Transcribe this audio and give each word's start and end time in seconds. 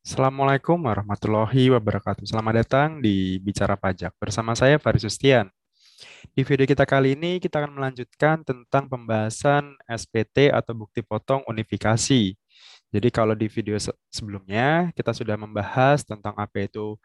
Assalamualaikum 0.00 0.80
warahmatullahi 0.80 1.68
wabarakatuh. 1.76 2.24
Selamat 2.24 2.64
datang 2.64 3.04
di 3.04 3.36
Bicara 3.36 3.76
Pajak. 3.76 4.16
Bersama 4.16 4.56
saya 4.56 4.80
Faris 4.80 5.04
Sustian. 5.04 5.52
Di 6.32 6.40
video 6.40 6.64
kita 6.64 6.88
kali 6.88 7.12
ini 7.12 7.36
kita 7.36 7.60
akan 7.60 7.76
melanjutkan 7.76 8.40
tentang 8.40 8.88
pembahasan 8.88 9.76
SPT 9.84 10.48
atau 10.56 10.72
bukti 10.72 11.04
potong 11.04 11.44
unifikasi. 11.44 12.32
Jadi 12.88 13.08
kalau 13.12 13.36
di 13.36 13.44
video 13.52 13.76
sebelumnya 14.08 14.88
kita 14.96 15.12
sudah 15.12 15.36
membahas 15.36 16.00
tentang 16.00 16.32
apa 16.32 16.64
itu 16.64 16.96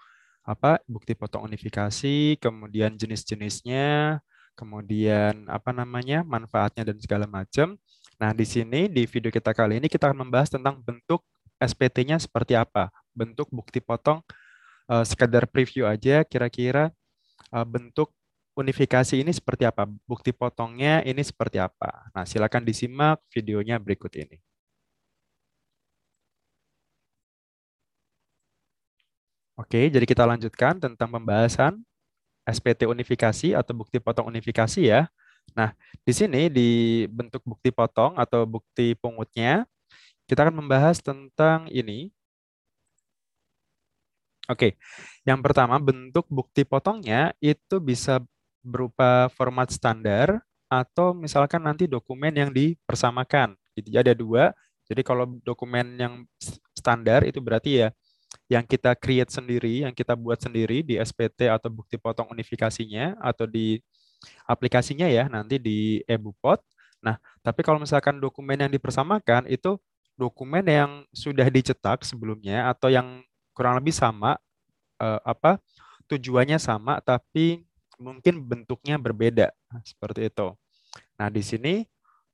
apa 0.48 0.80
bukti 0.88 1.20
potong 1.20 1.43
unifikasi, 1.52 2.39
kemudian 2.39 2.96
jenis-jenisnya, 2.96 4.23
kemudian 4.55 5.52
apa 5.52 5.75
namanya 5.75 6.23
manfaatnya 6.23 6.88
dan 6.88 6.98
segala 7.04 7.27
macam. 7.27 7.75
Nah, 8.16 8.32
di 8.32 8.48
sini 8.48 8.88
di 8.88 9.04
video 9.04 9.27
kita 9.36 9.52
kali 9.52 9.84
ini 9.84 9.91
kita 9.91 10.07
akan 10.07 10.23
membahas 10.23 10.48
tentang 10.48 10.80
bentuk 10.80 11.27
SPT-nya 11.66 12.22
seperti 12.22 12.54
apa. 12.54 12.94
Bentuk 13.12 13.50
bukti 13.50 13.82
potong 13.82 14.22
uh, 14.90 15.04
sekedar 15.06 15.50
preview 15.50 15.86
aja 15.90 16.22
kira-kira 16.26 16.94
uh, 17.52 17.66
bentuk 17.66 18.14
unifikasi 18.56 19.20
ini 19.20 19.32
seperti 19.36 19.68
apa, 19.68 19.84
bukti 20.08 20.32
potongnya 20.32 21.04
ini 21.04 21.20
seperti 21.20 21.59
apa. 21.59 22.08
Nah, 22.16 22.23
silakan 22.23 22.64
disimak 22.64 23.20
videonya 23.28 23.76
berikut 23.84 24.16
ini. 24.16 24.40
Oke, 29.56 29.88
jadi 29.88 30.04
kita 30.04 30.28
lanjutkan 30.28 30.80
tentang 30.84 31.08
pembahasan 31.16 31.80
SPT 32.44 32.88
unifikasi 32.92 33.56
atau 33.56 33.72
bukti 33.72 34.04
potong 34.04 34.28
unifikasi 34.28 34.84
ya. 34.84 35.08
Nah, 35.56 35.72
di 36.04 36.12
sini 36.12 36.52
di 36.52 36.70
bentuk 37.08 37.40
bukti 37.48 37.72
potong 37.72 38.20
atau 38.20 38.44
bukti 38.44 38.95
pungutnya 39.00 39.64
kita 40.26 40.46
akan 40.46 40.66
membahas 40.66 41.02
tentang 41.02 41.70
ini. 41.70 42.10
Oke, 44.45 44.78
yang 45.26 45.42
pertama 45.42 45.82
bentuk 45.82 46.30
bukti 46.30 46.62
potongnya 46.62 47.34
itu 47.42 47.82
bisa 47.82 48.22
berupa 48.62 49.26
format 49.34 49.73
standar 49.73 50.42
atau 50.70 51.17
misalkan 51.17 51.62
nanti 51.66 51.90
dokumen 51.90 52.34
yang 52.34 52.50
dipersamakan. 52.54 53.58
Jadi 53.73 53.90
ada 53.98 54.14
dua. 54.14 54.54
Jadi 54.86 55.02
kalau 55.02 55.26
dokumen 55.42 55.98
yang 55.98 56.14
standar 56.78 57.26
itu 57.26 57.42
berarti 57.42 57.86
ya 57.86 57.89
yang 58.45 58.62
kita 58.66 58.94
create 58.94 59.34
sendiri, 59.34 59.82
yang 59.86 59.94
kita 59.98 60.14
buat 60.14 60.38
sendiri 60.38 60.86
di 60.86 61.02
SPT 61.02 61.50
atau 61.50 61.70
bukti 61.73 61.98
potong 61.98 62.30
unifikasinya 62.30 63.17
atau 63.17 63.50
di 63.50 63.82
aplikasinya 64.45 65.10
ya 65.10 65.26
nanti 65.26 65.58
di 65.58 66.02
eBupot. 66.06 66.62
Nah, 67.02 67.17
tapi 67.42 67.62
kalau 67.66 67.82
misalkan 67.82 68.17
dokumen 68.22 68.58
yang 68.66 68.72
dipersamakan 68.73 69.50
itu 69.50 69.78
dokumen 70.16 70.63
yang 70.66 70.91
sudah 71.11 71.47
dicetak 71.52 72.08
sebelumnya 72.08 72.71
atau 72.71 72.88
yang 72.88 73.23
kurang 73.52 73.80
lebih 73.80 73.95
sama 73.95 74.39
uh, 74.99 75.19
apa 75.23 75.59
tujuannya 76.08 76.59
sama 76.59 76.99
tapi 77.03 77.63
mungkin 77.99 78.43
bentuknya 78.43 78.99
berbeda. 78.99 79.52
Seperti 79.83 80.27
itu. 80.31 80.52
Nah, 81.16 81.27
di 81.31 81.43
sini 81.43 81.88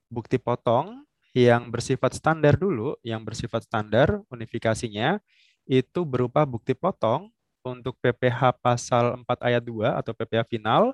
bukti 0.09 0.41
potong 0.41 1.05
yang 1.31 1.71
bersifat 1.71 2.17
standar 2.17 2.59
dulu, 2.59 2.97
yang 3.05 3.23
bersifat 3.23 3.63
standar 3.63 4.19
unifikasinya 4.27 5.21
itu 5.69 6.03
berupa 6.03 6.43
bukti 6.43 6.75
potong 6.75 7.31
untuk 7.61 7.95
PPH 8.01 8.57
pasal 8.59 9.15
4 9.21 9.47
ayat 9.47 9.63
2 9.63 10.01
atau 10.01 10.11
PPH 10.11 10.49
final, 10.49 10.91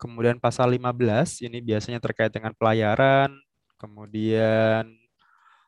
kemudian 0.00 0.40
pasal 0.40 0.72
15 0.72 1.44
ini 1.44 1.60
biasanya 1.60 2.00
terkait 2.00 2.32
dengan 2.32 2.56
pelayaran, 2.56 3.30
kemudian 3.76 4.88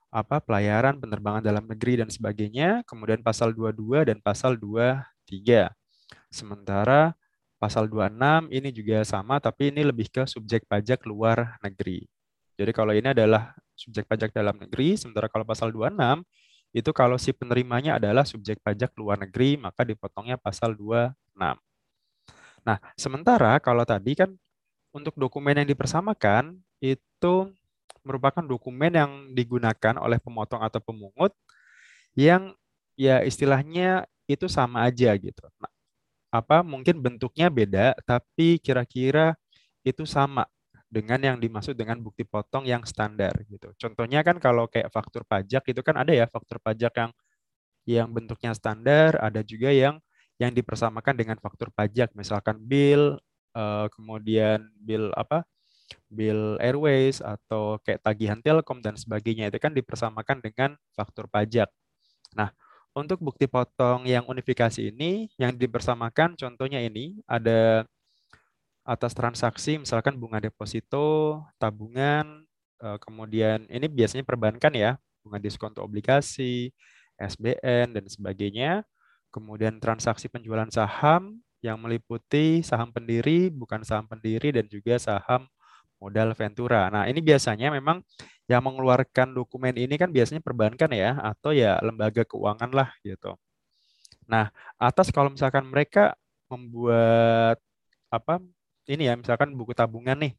apa 0.08 0.40
pelayaran, 0.40 0.96
penerbangan 0.96 1.44
dalam 1.44 1.64
negeri 1.68 2.00
dan 2.00 2.08
sebagainya, 2.08 2.82
kemudian 2.88 3.20
pasal 3.20 3.52
22 3.52 4.08
dan 4.08 4.18
pasal 4.24 4.56
23. 4.56 5.68
Sementara 6.32 7.12
pasal 7.60 7.90
26 7.90 8.48
ini 8.54 8.70
juga 8.70 9.02
sama 9.02 9.42
tapi 9.42 9.74
ini 9.74 9.82
lebih 9.82 10.08
ke 10.08 10.24
subjek 10.24 10.64
pajak 10.64 11.04
luar 11.04 11.58
negeri. 11.60 12.06
Jadi 12.58 12.70
kalau 12.72 12.94
ini 12.94 13.12
adalah 13.12 13.52
subjek 13.74 14.06
pajak 14.06 14.34
dalam 14.34 14.56
negeri, 14.58 14.98
sementara 14.98 15.30
kalau 15.30 15.44
pasal 15.46 15.70
26 15.70 16.24
itu 16.76 16.90
kalau 16.92 17.16
si 17.16 17.32
penerimanya 17.32 17.96
adalah 17.96 18.24
subjek 18.28 18.60
pajak 18.60 18.92
luar 19.00 19.16
negeri, 19.20 19.56
maka 19.56 19.84
dipotongnya 19.84 20.36
pasal 20.36 20.76
26. 20.76 21.16
Nah, 22.66 22.78
sementara 22.98 23.56
kalau 23.62 23.84
tadi 23.88 24.12
kan 24.12 24.30
untuk 24.92 25.16
dokumen 25.16 25.56
yang 25.56 25.68
dipersamakan 25.68 26.60
itu 26.80 27.34
merupakan 28.06 28.44
dokumen 28.44 28.92
yang 28.94 29.12
digunakan 29.36 29.94
oleh 30.00 30.18
pemotong 30.22 30.64
atau 30.64 30.80
pemungut 30.80 31.34
yang 32.16 32.54
ya 32.98 33.22
istilahnya 33.22 34.08
itu 34.28 34.46
sama 34.50 34.84
aja 34.88 35.14
gitu. 35.16 35.44
Nah, 35.60 35.72
apa 36.32 36.60
mungkin 36.66 37.00
bentuknya 37.00 37.48
beda 37.48 37.96
tapi 38.04 38.60
kira-kira 38.60 39.36
itu 39.86 40.04
sama 40.04 40.44
dengan 40.88 41.20
yang 41.20 41.36
dimaksud 41.36 41.76
dengan 41.76 42.00
bukti 42.00 42.24
potong 42.24 42.64
yang 42.64 42.84
standar 42.88 43.32
gitu. 43.48 43.72
Contohnya 43.76 44.24
kan 44.24 44.40
kalau 44.40 44.64
kayak 44.68 44.88
faktur 44.88 45.24
pajak 45.28 45.64
itu 45.68 45.80
kan 45.84 46.00
ada 46.00 46.12
ya 46.16 46.24
faktur 46.28 46.58
pajak 46.60 46.92
yang 46.96 47.10
yang 47.88 48.08
bentuknya 48.12 48.52
standar, 48.52 49.16
ada 49.20 49.40
juga 49.40 49.72
yang 49.72 49.96
yang 50.36 50.52
dipersamakan 50.52 51.16
dengan 51.18 51.36
faktur 51.40 51.72
pajak, 51.72 52.12
misalkan 52.14 52.60
bill, 52.62 53.16
eh, 53.56 53.86
kemudian 53.96 54.68
bill 54.80 55.10
apa 55.16 55.44
bill 56.08 56.56
airways 56.60 57.20
atau 57.20 57.80
kayak 57.84 58.00
tagihan 58.04 58.40
telkom 58.40 58.80
dan 58.84 58.96
sebagainya 58.96 59.48
itu 59.52 59.58
kan 59.60 59.72
dipersamakan 59.72 60.40
dengan 60.44 60.76
faktur 60.92 61.28
pajak. 61.28 61.68
Nah, 62.36 62.52
untuk 62.96 63.20
bukti 63.22 63.46
potong 63.46 64.04
yang 64.08 64.24
unifikasi 64.26 64.90
ini 64.90 65.30
yang 65.38 65.54
dipersamakan 65.54 66.34
contohnya 66.34 66.82
ini 66.82 67.20
ada 67.28 67.84
atas 68.88 69.12
transaksi 69.12 69.76
misalkan 69.76 70.16
bunga 70.16 70.40
deposito, 70.40 71.44
tabungan, 71.60 72.48
eh, 72.80 72.98
kemudian 73.04 73.68
ini 73.68 73.86
biasanya 73.86 74.24
perbankan 74.24 74.72
ya, 74.72 74.96
bunga 75.20 75.38
diskonto 75.38 75.84
obligasi, 75.84 76.72
SBN 77.20 77.92
dan 77.92 78.04
sebagainya. 78.08 78.86
Kemudian 79.28 79.76
transaksi 79.76 80.26
penjualan 80.32 80.68
saham 80.72 81.36
yang 81.60 81.76
meliputi 81.76 82.64
saham 82.64 82.88
pendiri, 82.94 83.52
bukan 83.52 83.84
saham 83.84 84.08
pendiri 84.08 84.54
dan 84.56 84.64
juga 84.70 84.96
saham 84.96 85.44
modal 86.02 86.32
Ventura. 86.34 86.88
Nah, 86.90 87.04
ini 87.10 87.20
biasanya 87.22 87.68
memang 87.74 88.02
yang 88.48 88.64
mengeluarkan 88.64 89.36
dokumen 89.36 89.76
ini 89.76 89.94
kan 90.00 90.08
biasanya 90.08 90.40
perbankan 90.40 90.88
ya 90.94 91.18
atau 91.20 91.52
ya 91.52 91.76
lembaga 91.84 92.24
keuangan 92.24 92.70
lah 92.72 92.88
gitu. 93.04 93.36
Nah, 94.24 94.48
atas 94.80 95.12
kalau 95.12 95.28
misalkan 95.32 95.68
mereka 95.68 96.16
membuat 96.48 97.60
apa 98.08 98.40
ini 98.88 99.04
ya 99.08 99.14
misalkan 99.20 99.52
buku 99.52 99.76
tabungan 99.76 100.16
nih. 100.16 100.32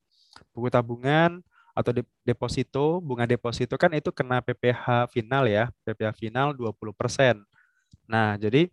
Buku 0.53 0.73
tabungan 0.73 1.41
atau 1.77 1.91
deposito, 2.25 2.99
bunga 2.99 3.23
deposito 3.29 3.77
kan 3.79 3.93
itu 3.95 4.09
kena 4.11 4.41
PPh 4.41 5.07
final 5.13 5.45
ya, 5.47 5.69
PPh 5.85 6.11
final 6.17 6.47
20%. 6.57 7.39
Nah, 8.09 8.35
jadi 8.41 8.67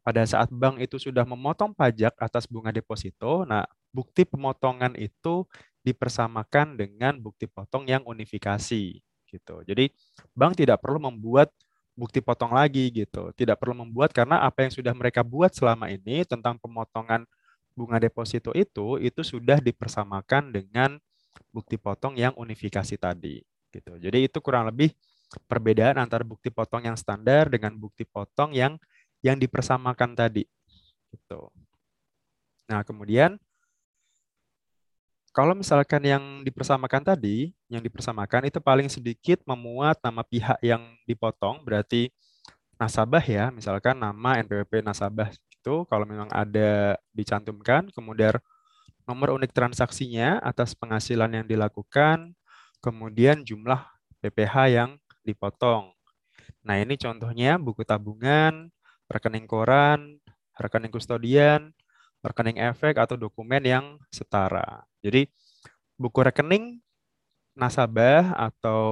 pada 0.00 0.24
saat 0.24 0.48
bank 0.48 0.80
itu 0.80 0.96
sudah 0.96 1.24
memotong 1.26 1.76
pajak 1.76 2.16
atas 2.16 2.48
bunga 2.48 2.72
deposito, 2.72 3.44
nah 3.44 3.68
bukti 3.92 4.24
pemotongan 4.24 4.96
itu 4.96 5.44
dipersamakan 5.82 6.78
dengan 6.78 7.18
bukti 7.18 7.50
potong 7.50 7.86
yang 7.90 8.02
unifikasi 8.06 9.02
gitu. 9.26 9.56
Jadi 9.66 9.90
bank 10.34 10.58
tidak 10.62 10.78
perlu 10.82 11.02
membuat 11.10 11.50
bukti 11.92 12.22
potong 12.24 12.54
lagi 12.54 12.88
gitu. 12.92 13.34
Tidak 13.34 13.58
perlu 13.58 13.84
membuat 13.84 14.14
karena 14.14 14.40
apa 14.42 14.64
yang 14.64 14.72
sudah 14.72 14.94
mereka 14.94 15.20
buat 15.26 15.52
selama 15.52 15.90
ini 15.90 16.24
tentang 16.24 16.56
pemotongan 16.56 17.26
bunga 17.72 17.96
deposito 17.96 18.52
itu 18.52 19.00
itu 19.00 19.20
sudah 19.24 19.56
dipersamakan 19.58 20.52
dengan 20.52 21.00
bukti 21.48 21.80
potong 21.80 22.16
yang 22.16 22.36
unifikasi 22.36 22.96
tadi 23.00 23.40
gitu. 23.72 23.96
Jadi 23.96 24.28
itu 24.28 24.38
kurang 24.44 24.68
lebih 24.68 24.92
perbedaan 25.48 25.96
antara 25.96 26.20
bukti 26.22 26.52
potong 26.52 26.84
yang 26.84 26.96
standar 26.96 27.48
dengan 27.48 27.72
bukti 27.72 28.04
potong 28.04 28.52
yang 28.52 28.76
yang 29.24 29.40
dipersamakan 29.40 30.12
tadi 30.12 30.44
gitu. 31.08 31.48
Nah, 32.68 32.84
kemudian 32.84 33.40
kalau 35.32 35.56
misalkan 35.56 36.04
yang 36.04 36.24
dipersamakan 36.44 37.00
tadi, 37.08 37.56
yang 37.72 37.80
dipersamakan 37.80 38.52
itu 38.52 38.60
paling 38.60 38.92
sedikit 38.92 39.40
memuat 39.48 39.96
nama 40.04 40.20
pihak 40.20 40.60
yang 40.60 40.84
dipotong, 41.08 41.64
berarti 41.64 42.12
nasabah 42.76 43.24
ya, 43.24 43.48
misalkan 43.48 43.96
nama 43.96 44.36
NPWP 44.44 44.84
nasabah 44.84 45.32
itu 45.32 45.88
kalau 45.88 46.04
memang 46.04 46.28
ada 46.28 47.00
dicantumkan, 47.16 47.88
kemudian 47.96 48.36
nomor 49.08 49.32
unik 49.40 49.56
transaksinya 49.56 50.36
atas 50.44 50.76
penghasilan 50.76 51.32
yang 51.32 51.46
dilakukan, 51.48 52.36
kemudian 52.84 53.40
jumlah 53.40 53.80
PPh 54.20 54.54
yang 54.68 54.90
dipotong. 55.24 55.96
Nah, 56.60 56.76
ini 56.76 56.94
contohnya 57.00 57.56
buku 57.56 57.88
tabungan, 57.88 58.68
rekening 59.08 59.48
koran, 59.48 60.20
rekening 60.60 60.92
kustodian, 60.92 61.72
rekening 62.20 62.60
efek 62.60 63.00
atau 63.00 63.16
dokumen 63.16 63.64
yang 63.64 63.84
setara. 64.12 64.91
Jadi 65.04 65.28
buku 66.00 66.20
rekening 66.24 66.80
nasabah 67.58 68.32
atau 68.36 68.82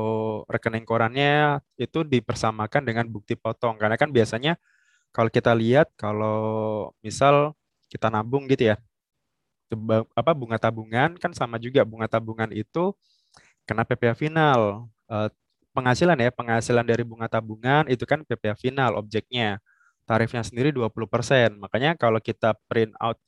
rekening 0.50 0.84
korannya 0.88 1.60
itu 1.80 2.04
dipersamakan 2.04 2.84
dengan 2.84 3.06
bukti 3.08 3.34
potong 3.38 3.76
karena 3.80 3.96
kan 4.00 4.10
biasanya 4.12 4.56
Kalau 5.16 5.30
kita 5.32 5.54
lihat, 5.56 5.90
kalau 5.96 6.92
misal 7.00 7.56
kita 7.88 8.08
nabung 8.12 8.44
gitu 8.50 8.70
ya, 8.72 8.76
apa 10.18 10.32
bunga 10.34 10.58
tabungan 10.58 11.14
kan 11.18 11.30
sama 11.36 11.56
juga 11.62 11.86
bunga 11.86 12.06
tabungan 12.10 12.50
itu 12.50 12.92
kena 13.68 13.84
PPh 13.88 14.14
final. 14.18 14.88
Eh, 15.10 15.30
penghasilan 15.76 16.18
ya, 16.20 16.30
penghasilan 16.34 16.84
dari 16.86 17.04
bunga 17.06 17.28
tabungan 17.30 17.86
itu 17.90 18.04
kan 18.08 18.22
PPh 18.26 18.56
final 18.58 18.98
objeknya. 19.00 19.60
Tarifnya 20.08 20.42
sendiri 20.46 20.70
20%. 20.74 21.56
Makanya 21.60 21.94
kalau 21.98 22.18
kita 22.22 22.56
print 22.70 22.92
out 23.00 23.18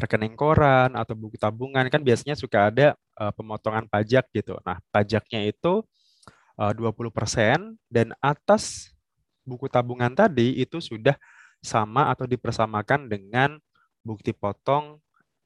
rekening 0.00 0.34
koran 0.34 0.96
atau 0.96 1.12
buku 1.14 1.36
tabungan 1.36 1.86
kan 1.92 2.00
biasanya 2.00 2.34
suka 2.34 2.72
ada 2.72 2.86
eh, 2.96 3.32
pemotongan 3.36 3.86
pajak 3.86 4.26
gitu. 4.32 4.56
Nah, 4.64 4.80
pajaknya 4.90 5.46
itu 5.46 5.84
eh, 6.58 6.72
20% 6.72 7.76
dan 7.92 8.16
atas 8.24 8.92
buku 9.44 9.68
tabungan 9.68 10.12
tadi 10.12 10.56
itu 10.60 10.80
sudah 10.80 11.16
sama 11.60 12.08
atau 12.08 12.24
dipersamakan 12.24 13.08
dengan 13.08 13.60
bukti 14.00 14.32
potong 14.32 14.96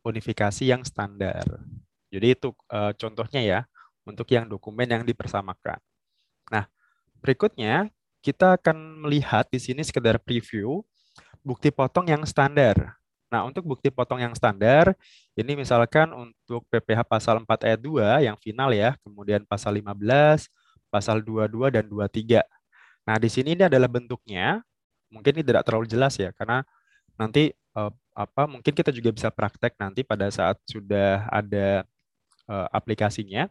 unifikasi 0.07 0.63
yang 0.63 0.87
standar. 0.87 1.43
Jadi 2.15 2.27
itu 2.39 2.55
eh, 2.71 2.93
contohnya 2.95 3.41
ya 3.43 3.61
untuk 4.07 4.29
yang 4.31 4.47
dokumen 4.47 4.87
yang 4.87 5.03
dipersamakan. 5.03 5.81
Nah, 6.53 6.69
berikutnya 7.19 7.89
kita 8.25 8.57
akan 8.57 9.05
melihat 9.05 9.49
di 9.53 9.61
sini 9.61 9.85
sekedar 9.85 10.17
preview 10.17 10.81
bukti 11.45 11.69
potong 11.69 12.09
yang 12.09 12.25
standar. 12.25 12.97
Nah, 13.35 13.43
untuk 13.51 13.67
bukti 13.67 13.91
potong 13.91 14.23
yang 14.23 14.31
standar, 14.39 14.95
ini 15.35 15.59
misalkan 15.59 16.07
untuk 16.15 16.63
PPh 16.71 17.03
pasal 17.03 17.43
4 17.43 17.67
ayat 17.67 17.81
2 17.83 18.23
yang 18.23 18.39
final 18.39 18.71
ya, 18.71 18.95
kemudian 19.03 19.43
pasal 19.43 19.75
15, 19.75 20.47
pasal 20.87 21.19
22 21.19 21.75
dan 21.75 21.83
23. 21.91 22.47
Nah, 23.03 23.19
di 23.19 23.27
sini 23.27 23.59
ini 23.59 23.67
adalah 23.67 23.91
bentuknya. 23.91 24.63
Mungkin 25.11 25.35
ini 25.35 25.43
tidak 25.43 25.67
terlalu 25.67 25.91
jelas 25.91 26.15
ya, 26.15 26.31
karena 26.31 26.63
nanti 27.19 27.51
eh, 27.51 27.93
apa 28.15 28.47
mungkin 28.47 28.71
kita 28.71 28.95
juga 28.95 29.11
bisa 29.11 29.35
praktek 29.35 29.75
nanti 29.83 30.07
pada 30.07 30.31
saat 30.31 30.63
sudah 30.71 31.27
ada 31.27 31.83
eh, 32.47 32.69
aplikasinya. 32.71 33.51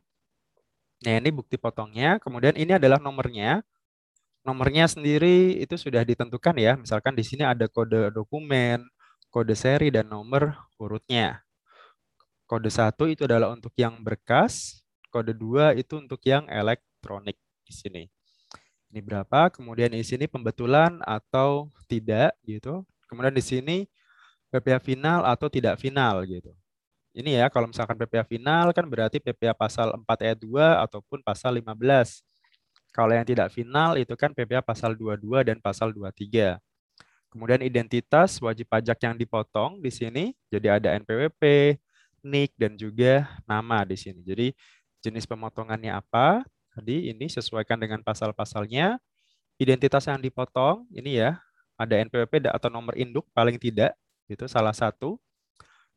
Nah, 1.04 1.20
ini 1.20 1.28
bukti 1.36 1.60
potongnya. 1.60 2.24
Kemudian 2.24 2.56
ini 2.56 2.72
adalah 2.80 3.04
nomornya. 3.04 3.60
Nomornya 4.48 4.88
sendiri 4.88 5.60
itu 5.60 5.76
sudah 5.76 6.08
ditentukan 6.08 6.56
ya. 6.56 6.80
Misalkan 6.80 7.16
di 7.20 7.24
sini 7.28 7.44
ada 7.44 7.68
kode 7.68 8.12
dokumen, 8.16 8.88
kode 9.34 9.58
seri, 9.58 9.90
dan 9.90 10.06
nomor 10.06 10.54
urutnya. 10.78 11.42
Kode 12.46 12.70
satu 12.70 13.10
itu 13.10 13.26
adalah 13.26 13.50
untuk 13.50 13.74
yang 13.74 13.98
berkas, 14.06 14.86
kode 15.10 15.34
dua 15.34 15.74
itu 15.74 15.98
untuk 15.98 16.22
yang 16.22 16.46
elektronik 16.46 17.34
di 17.66 17.74
sini. 17.74 18.04
Ini 18.94 19.02
berapa? 19.02 19.50
Kemudian 19.50 19.90
di 19.90 20.06
sini 20.06 20.30
pembetulan 20.30 21.02
atau 21.02 21.74
tidak 21.90 22.38
gitu. 22.46 22.86
Kemudian 23.10 23.34
di 23.34 23.42
sini 23.42 23.78
PPh 24.54 24.86
final 24.86 25.26
atau 25.26 25.50
tidak 25.50 25.82
final 25.82 26.22
gitu. 26.30 26.54
Ini 27.18 27.42
ya, 27.42 27.46
kalau 27.50 27.70
misalkan 27.70 27.98
PPh 27.98 28.26
final 28.30 28.70
kan 28.70 28.86
berarti 28.86 29.18
PPh 29.18 29.58
pasal 29.58 29.98
4 29.98 30.06
ayat 30.22 30.38
2 30.38 30.86
ataupun 30.86 31.26
pasal 31.26 31.58
15. 31.58 32.22
Kalau 32.94 33.14
yang 33.18 33.26
tidak 33.26 33.50
final 33.50 33.98
itu 33.98 34.14
kan 34.14 34.30
PPh 34.30 34.62
pasal 34.62 34.94
22 34.94 35.42
dan 35.42 35.58
pasal 35.58 35.90
23. 35.90 36.62
Kemudian 37.34 37.66
identitas 37.66 38.38
wajib 38.38 38.70
pajak 38.70 39.02
yang 39.02 39.18
dipotong 39.18 39.82
di 39.82 39.90
sini, 39.90 40.38
jadi 40.54 40.78
ada 40.78 40.94
NPWP, 41.02 41.74
NIK, 42.22 42.52
dan 42.62 42.78
juga 42.78 43.26
nama 43.50 43.82
di 43.82 43.98
sini. 43.98 44.22
Jadi 44.22 44.54
jenis 45.02 45.26
pemotongannya 45.26 45.98
apa? 45.98 46.46
Tadi 46.78 47.10
ini 47.10 47.26
sesuaikan 47.26 47.82
dengan 47.82 48.06
pasal-pasalnya. 48.06 49.02
Identitas 49.58 50.06
yang 50.06 50.22
dipotong, 50.22 50.86
ini 50.94 51.26
ya, 51.26 51.42
ada 51.74 51.98
NPWP 52.06 52.54
atau 52.54 52.70
nomor 52.70 52.94
induk 53.02 53.26
paling 53.34 53.58
tidak, 53.58 53.98
itu 54.30 54.46
salah 54.46 54.74
satu. 54.78 55.18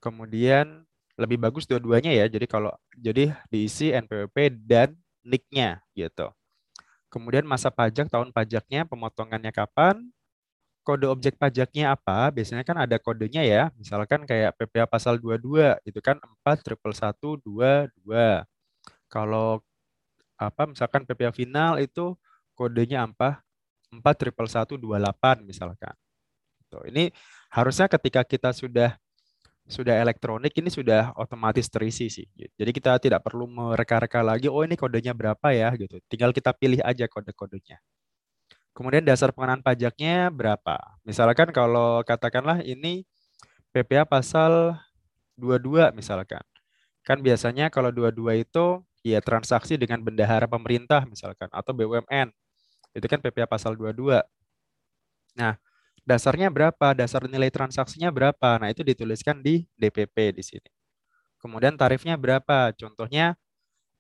Kemudian 0.01 0.89
lebih 1.21 1.37
bagus 1.37 1.69
dua-duanya 1.69 2.17
ya. 2.17 2.33
Jadi 2.33 2.49
kalau 2.49 2.73
jadi 2.97 3.37
diisi 3.53 3.93
NPWP 3.93 4.57
dan 4.65 4.97
NIK-nya 5.21 5.85
gitu. 5.93 6.33
Kemudian 7.13 7.45
masa 7.45 7.69
pajak, 7.69 8.09
tahun 8.09 8.33
pajaknya, 8.33 8.89
pemotongannya 8.89 9.53
kapan, 9.53 10.16
kode 10.87 11.11
objek 11.11 11.35
pajaknya 11.35 11.99
apa? 11.99 12.31
Biasanya 12.31 12.63
kan 12.63 12.79
ada 12.79 12.97
kodenya 13.03 13.43
ya. 13.43 13.75
Misalkan 13.75 14.23
kayak 14.23 14.55
PPh 14.55 14.87
pasal 14.87 15.19
22 15.19 15.83
itu 15.83 15.99
kan 15.99 16.23
4 16.47 16.63
triple 16.63 16.95
122. 16.95 18.47
Kalau 19.11 19.59
apa 20.39 20.63
misalkan 20.71 21.03
PPh 21.03 21.35
final 21.35 21.83
itu 21.83 22.15
kodenya 22.55 23.03
apa? 23.03 23.43
4 23.91 23.99
triple 24.15 24.47
128 24.47 24.79
misalkan. 25.43 25.95
Gitu. 26.63 26.79
Ini 26.95 27.05
harusnya 27.51 27.91
ketika 27.91 28.23
kita 28.23 28.55
sudah 28.55 28.95
sudah 29.67 29.99
elektronik 29.99 30.55
ini 30.55 30.71
sudah 30.71 31.11
otomatis 31.19 31.67
terisi 31.67 32.07
sih. 32.07 32.27
Jadi 32.39 32.71
kita 32.71 33.03
tidak 33.03 33.27
perlu 33.27 33.51
mereka-reka 33.51 34.23
lagi, 34.23 34.47
oh 34.47 34.63
ini 34.63 34.79
kodenya 34.79 35.11
berapa 35.11 35.51
ya 35.51 35.75
gitu. 35.75 35.99
Tinggal 36.07 36.31
kita 36.31 36.55
pilih 36.55 36.79
aja 36.87 37.11
kode-kodenya. 37.11 37.83
Kemudian 38.77 39.09
dasar 39.09 39.33
pengenaan 39.33 39.65
pajaknya 39.65 40.29
berapa? 40.29 40.77
Misalkan 41.01 41.49
kalau 41.49 42.05
katakanlah 42.05 42.61
ini 42.61 43.09
PPh 43.73 44.05
pasal 44.05 44.77
22 45.41 45.97
misalkan. 45.97 46.45
Kan 47.01 47.25
biasanya 47.25 47.73
kalau 47.73 47.89
22 47.89 48.45
itu 48.45 48.85
ya 49.01 49.25
transaksi 49.25 49.81
dengan 49.81 50.05
bendahara 50.05 50.45
pemerintah 50.45 51.09
misalkan 51.09 51.49
atau 51.57 51.73
BUMN. 51.73 52.29
Itu 52.93 53.07
kan 53.09 53.25
PPh 53.25 53.49
pasal 53.49 53.81
22. 53.81 54.21
Nah, 55.41 55.57
dasarnya 56.05 56.53
berapa, 56.53 56.93
dasar 56.93 57.25
nilai 57.29 57.49
transaksinya 57.49 58.13
berapa. 58.13 58.61
Nah, 58.61 58.69
itu 58.73 58.85
dituliskan 58.85 59.41
di 59.41 59.65
DPP 59.81 60.37
di 60.37 60.45
sini. 60.45 60.69
Kemudian 61.41 61.81
tarifnya 61.81 62.17
berapa? 62.21 62.73
Contohnya 62.77 63.37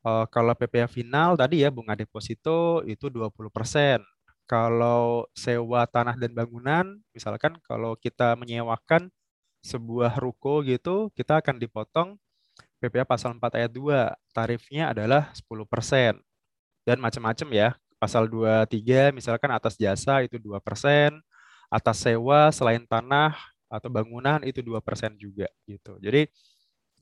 eh, 0.05 0.26
kalau 0.32 0.52
PPh 0.52 0.88
final 0.88 1.37
tadi 1.37 1.64
ya 1.64 1.73
bunga 1.73 1.96
deposito 1.96 2.84
itu 2.84 3.08
20%. 3.12 4.16
Kalau 4.47 5.27
sewa 5.35 5.83
tanah 5.91 6.15
dan 6.15 6.31
bangunan, 6.31 7.03
misalkan 7.11 7.59
kalau 7.67 7.99
kita 7.99 8.39
menyewakan 8.39 9.11
sebuah 9.67 10.19
ruko 10.23 10.63
gitu, 10.63 11.11
kita 11.19 11.43
akan 11.43 11.59
dipotong 11.59 12.09
PPh 12.83 13.07
pasal 13.09 13.35
4 13.39 13.53
ayat 13.59 13.73
2. 13.75 14.15
Tarifnya 14.35 14.95
adalah 14.95 15.35
10%. 15.35 16.19
Dan 16.87 16.99
macam-macam 17.03 17.49
ya. 17.55 17.69
Pasal 17.99 18.29
23 18.31 19.11
misalkan 19.15 19.51
atas 19.55 19.75
jasa 19.81 20.23
itu 20.27 20.37
2%, 20.39 21.19
atas 21.73 21.97
sewa 22.03 22.53
selain 22.55 22.85
tanah 22.87 23.35
atau 23.67 23.88
bangunan 23.91 24.38
itu 24.47 24.62
dua 24.62 24.79
persen 24.85 25.15
juga 25.19 25.50
gitu. 25.67 25.99
Jadi 25.99 26.31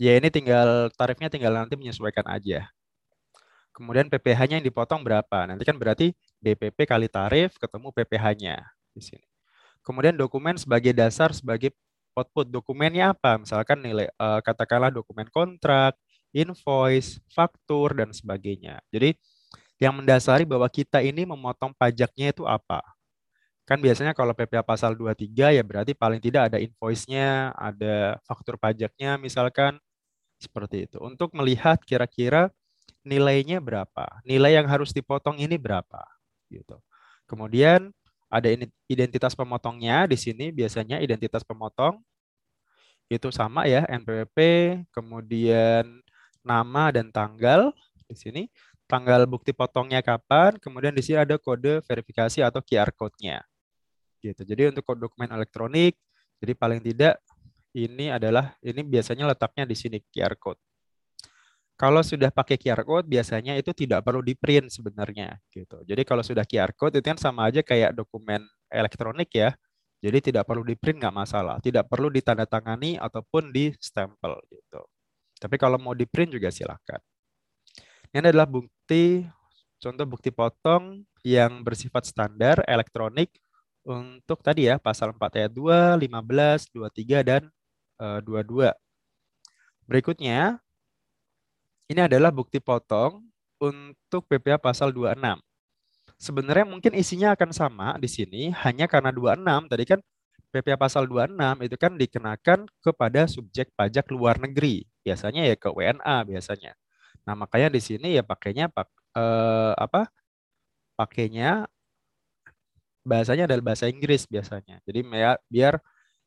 ya 0.01 0.17
ini 0.19 0.29
tinggal 0.33 0.91
tarifnya 0.99 1.29
tinggal 1.33 1.55
nanti 1.55 1.77
menyesuaikan 1.79 2.27
aja. 2.31 2.74
Kemudian 3.75 4.07
PPh-nya 4.07 4.62
yang 4.62 4.66
dipotong 4.66 5.02
berapa? 5.02 5.50
Nanti 5.50 5.66
kan 5.66 5.75
berarti 5.75 6.14
DPP 6.38 6.87
kali 6.87 7.11
tarif 7.11 7.59
ketemu 7.59 7.90
PPh-nya 7.90 8.62
di 8.95 9.02
sini. 9.02 9.26
Kemudian 9.83 10.14
dokumen 10.14 10.54
sebagai 10.54 10.95
dasar 10.95 11.35
sebagai 11.35 11.75
output 12.14 12.47
dokumennya 12.47 13.11
apa? 13.11 13.37
Misalkan 13.43 13.83
nilai 13.83 14.07
uh, 14.16 14.38
katakanlah 14.40 14.95
dokumen 14.95 15.26
kontrak, 15.35 15.99
invoice, 16.31 17.19
faktur 17.35 17.99
dan 17.99 18.14
sebagainya. 18.14 18.78
Jadi 18.95 19.19
yang 19.83 19.99
mendasari 19.99 20.47
bahwa 20.47 20.71
kita 20.71 21.02
ini 21.02 21.26
memotong 21.26 21.75
pajaknya 21.75 22.31
itu 22.31 22.47
apa? 22.47 22.78
Kan 23.66 23.83
biasanya 23.83 24.14
kalau 24.14 24.37
PPh 24.37 24.62
pasal 24.62 24.95
23 24.95 25.57
ya 25.57 25.62
berarti 25.66 25.97
paling 25.97 26.23
tidak 26.23 26.52
ada 26.52 26.62
invoice-nya, 26.62 27.50
ada 27.59 28.23
faktur 28.23 28.54
pajaknya 28.54 29.19
misalkan 29.19 29.83
seperti 30.38 30.87
itu. 30.87 31.02
Untuk 31.02 31.35
melihat 31.35 31.81
kira-kira 31.83 32.52
nilainya 33.05 33.61
berapa, 33.61 34.25
nilai 34.25 34.57
yang 34.57 34.67
harus 34.67 34.91
dipotong 34.91 35.39
ini 35.39 35.61
berapa 35.61 36.03
gitu. 36.49 36.81
Kemudian 37.29 37.93
ada 38.33 38.49
identitas 38.91 39.37
pemotongnya 39.37 40.09
di 40.11 40.19
sini 40.19 40.51
biasanya 40.51 40.99
identitas 40.99 41.47
pemotong 41.47 42.01
itu 43.13 43.29
sama 43.31 43.69
ya 43.69 43.85
NPWP, 43.87 44.39
kemudian 44.91 45.85
nama 46.41 46.91
dan 46.91 47.13
tanggal 47.13 47.71
di 48.09 48.17
sini, 48.17 48.43
tanggal 48.89 49.29
bukti 49.29 49.53
potongnya 49.53 50.01
kapan, 50.01 50.57
kemudian 50.59 50.97
di 50.97 51.05
sini 51.05 51.21
ada 51.21 51.37
kode 51.37 51.85
verifikasi 51.85 52.41
atau 52.41 52.65
QR 52.65 52.91
code-nya 52.97 53.45
gitu. 54.25 54.43
Jadi 54.43 54.73
untuk 54.73 54.89
dokumen 54.97 55.29
elektronik, 55.29 56.01
jadi 56.41 56.53
paling 56.57 56.81
tidak 56.81 57.21
ini 57.77 58.09
adalah 58.09 58.57
ini 58.65 58.81
biasanya 58.81 59.29
letaknya 59.29 59.69
di 59.69 59.77
sini 59.77 60.01
QR 60.09 60.35
code. 60.41 60.61
Kalau 61.75 62.07
sudah 62.07 62.31
pakai 62.31 62.54
QR 62.54 62.87
code 62.87 63.11
biasanya 63.11 63.59
itu 63.59 63.75
tidak 63.75 64.07
perlu 64.07 64.23
di 64.23 64.38
print 64.38 64.71
sebenarnya 64.71 65.43
gitu. 65.50 65.83
Jadi 65.83 66.07
kalau 66.07 66.23
sudah 66.23 66.47
QR 66.47 66.71
code 66.71 67.02
itu 67.02 67.11
kan 67.11 67.19
sama 67.19 67.50
aja 67.50 67.66
kayak 67.66 67.99
dokumen 67.99 68.47
elektronik 68.71 69.31
ya. 69.35 69.50
Jadi 69.99 70.31
tidak 70.31 70.47
perlu 70.47 70.62
di 70.62 70.78
print 70.78 71.00
nggak 71.02 71.16
masalah, 71.16 71.59
tidak 71.64 71.88
perlu 71.90 72.12
ditandatangani 72.12 73.00
ataupun 73.00 73.50
di 73.50 73.75
stempel 73.81 74.38
gitu. 74.52 74.87
Tapi 75.40 75.57
kalau 75.59 75.81
mau 75.81 75.97
di 75.97 76.07
print 76.07 76.37
juga 76.38 76.52
silakan. 76.54 77.00
Ini 78.14 78.31
adalah 78.31 78.47
bukti 78.47 79.26
contoh 79.83 80.07
bukti 80.07 80.31
potong 80.31 81.02
yang 81.26 81.64
bersifat 81.66 82.07
standar 82.07 82.62
elektronik 82.69 83.33
untuk 83.85 84.40
tadi 84.40 84.71
ya 84.71 84.81
pasal 84.81 85.12
4 85.12 85.21
ayat 85.45 85.52
2, 85.52 86.00
15, 86.00 86.73
23 86.73 87.21
dan 87.26 87.43
uh, 88.00 88.21
22. 88.23 88.73
Berikutnya 89.85 90.62
ini 91.91 92.00
adalah 92.05 92.33
bukti 92.33 92.59
potong 92.62 93.25
untuk 93.61 94.25
PPA 94.29 94.59
pasal 94.61 94.93
26. 94.93 95.41
Sebenarnya 96.17 96.67
mungkin 96.69 96.93
isinya 96.97 97.35
akan 97.37 97.50
sama 97.53 97.88
di 98.00 98.09
sini 98.09 98.53
hanya 98.64 98.87
karena 98.88 99.11
26 99.12 99.69
tadi 99.69 99.85
kan 99.85 100.00
PPA 100.55 100.79
pasal 100.79 101.05
26 101.11 101.57
itu 101.67 101.76
kan 101.76 101.93
dikenakan 101.99 102.59
kepada 102.81 103.26
subjek 103.29 103.69
pajak 103.76 104.09
luar 104.14 104.38
negeri. 104.41 104.87
Biasanya 105.05 105.45
ya 105.49 105.57
ke 105.59 105.69
WNA 105.73 106.25
biasanya. 106.25 106.73
Nah, 107.29 107.35
makanya 107.37 107.69
di 107.73 107.81
sini 107.83 108.17
ya 108.17 108.23
pakainya 108.25 108.69
pak 108.73 108.88
eh, 109.17 109.73
apa? 109.76 110.09
Pakainya 110.99 111.67
bahasanya 113.05 113.45
adalah 113.49 113.64
bahasa 113.75 113.87
Inggris 113.91 114.25
biasanya. 114.29 114.81
Jadi 114.88 115.00
ya, 115.12 115.33
biar 115.53 115.75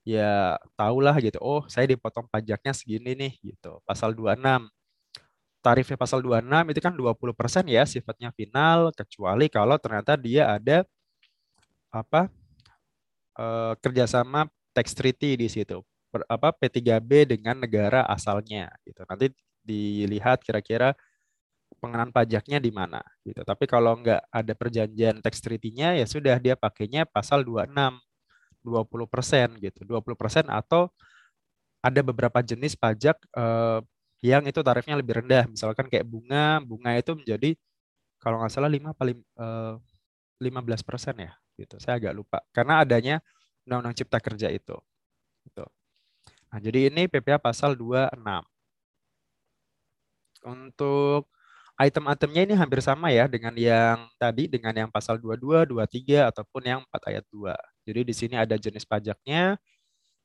ya 0.07 0.57
tahulah 0.77 1.15
gitu. 1.23 1.39
Oh, 1.43 1.63
saya 1.69 1.85
dipotong 1.89 2.27
pajaknya 2.29 2.73
segini 2.75 3.13
nih 3.17 3.33
gitu. 3.55 3.81
Pasal 3.87 4.13
26. 4.17 4.69
Tarifnya 5.67 5.99
pasal 5.99 6.23
26 6.23 6.71
itu 6.71 6.79
kan 6.79 6.95
20% 6.95 7.67
ya 7.67 7.83
sifatnya 7.83 8.31
final 8.31 8.95
kecuali 8.95 9.51
kalau 9.51 9.75
ternyata 9.75 10.15
dia 10.15 10.55
ada 10.55 10.87
apa? 11.91 12.31
Eh, 13.35 13.73
kerjasama 13.83 14.47
tax 14.71 14.95
treaty 14.95 15.35
di 15.35 15.51
situ. 15.51 15.83
Per, 16.07 16.23
apa 16.31 16.55
P3B 16.55 17.35
dengan 17.35 17.59
negara 17.59 18.07
asalnya 18.07 18.71
gitu. 18.87 19.03
Nanti 19.03 19.27
dilihat 19.59 20.39
kira-kira 20.39 20.95
pengenaan 21.83 22.15
pajaknya 22.15 22.63
di 22.63 22.71
mana 22.71 23.03
gitu. 23.27 23.43
Tapi 23.43 23.67
kalau 23.67 23.99
nggak 23.99 24.23
ada 24.31 24.53
perjanjian 24.55 25.19
tax 25.19 25.43
treaty-nya 25.43 25.99
ya 25.99 26.05
sudah 26.07 26.39
dia 26.39 26.55
pakainya 26.55 27.03
pasal 27.03 27.43
26 27.43 27.99
20% 28.63 29.59
gitu. 29.59 29.83
20% 29.83 30.47
atau 30.47 30.87
ada 31.83 32.01
beberapa 32.01 32.39
jenis 32.39 32.79
pajak 32.79 33.19
eh, 33.35 33.79
yang 34.21 34.43
itu 34.49 34.59
tarifnya 34.65 34.97
lebih 34.97 35.23
rendah. 35.23 35.45
Misalkan 35.49 35.87
kayak 35.91 36.05
bunga, 36.07 36.61
bunga 36.65 36.97
itu 36.97 37.13
menjadi 37.13 37.53
kalau 38.21 38.41
nggak 38.41 38.53
salah 38.53 38.71
5 38.71 38.93
paling 38.97 39.17
eh, 39.21 39.75
15% 40.41 41.15
ya 41.17 41.33
gitu. 41.57 41.75
Saya 41.81 41.97
agak 42.01 42.13
lupa 42.17 42.39
karena 42.53 42.81
adanya 42.85 43.15
Undang-Undang 43.67 43.95
Cipta 43.99 44.19
Kerja 44.21 44.47
itu. 44.53 44.77
Gitu. 45.45 45.65
Nah, 46.51 46.59
jadi 46.63 46.89
ini 46.91 47.11
PPA 47.11 47.37
pasal 47.41 47.75
26. 47.75 48.45
Untuk 50.47 51.27
item-itemnya 51.77 52.41
ini 52.47 52.53
hampir 52.57 52.79
sama 52.81 53.11
ya 53.13 53.29
dengan 53.29 53.53
yang 53.53 54.07
tadi 54.17 54.49
dengan 54.49 54.73
yang 54.73 54.89
pasal 54.89 55.19
22, 55.21 55.67
23 55.69 56.29
ataupun 56.31 56.61
yang 56.65 56.79
4 56.87 57.01
ayat 57.13 57.25
2. 57.29 57.53
Jadi 57.85 58.01
di 58.07 58.13
sini 58.15 58.35
ada 58.39 58.55
jenis 58.57 58.87
pajaknya, 58.87 59.59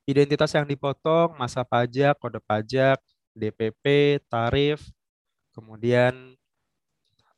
identitas 0.09 0.51
yang 0.57 0.67
dipotong, 0.67 1.37
masa 1.37 1.63
pajak, 1.67 2.17
kode 2.19 2.41
pajak, 2.45 2.99
DPP, 3.33 4.19
tarif, 4.29 4.93
kemudian 5.53 6.37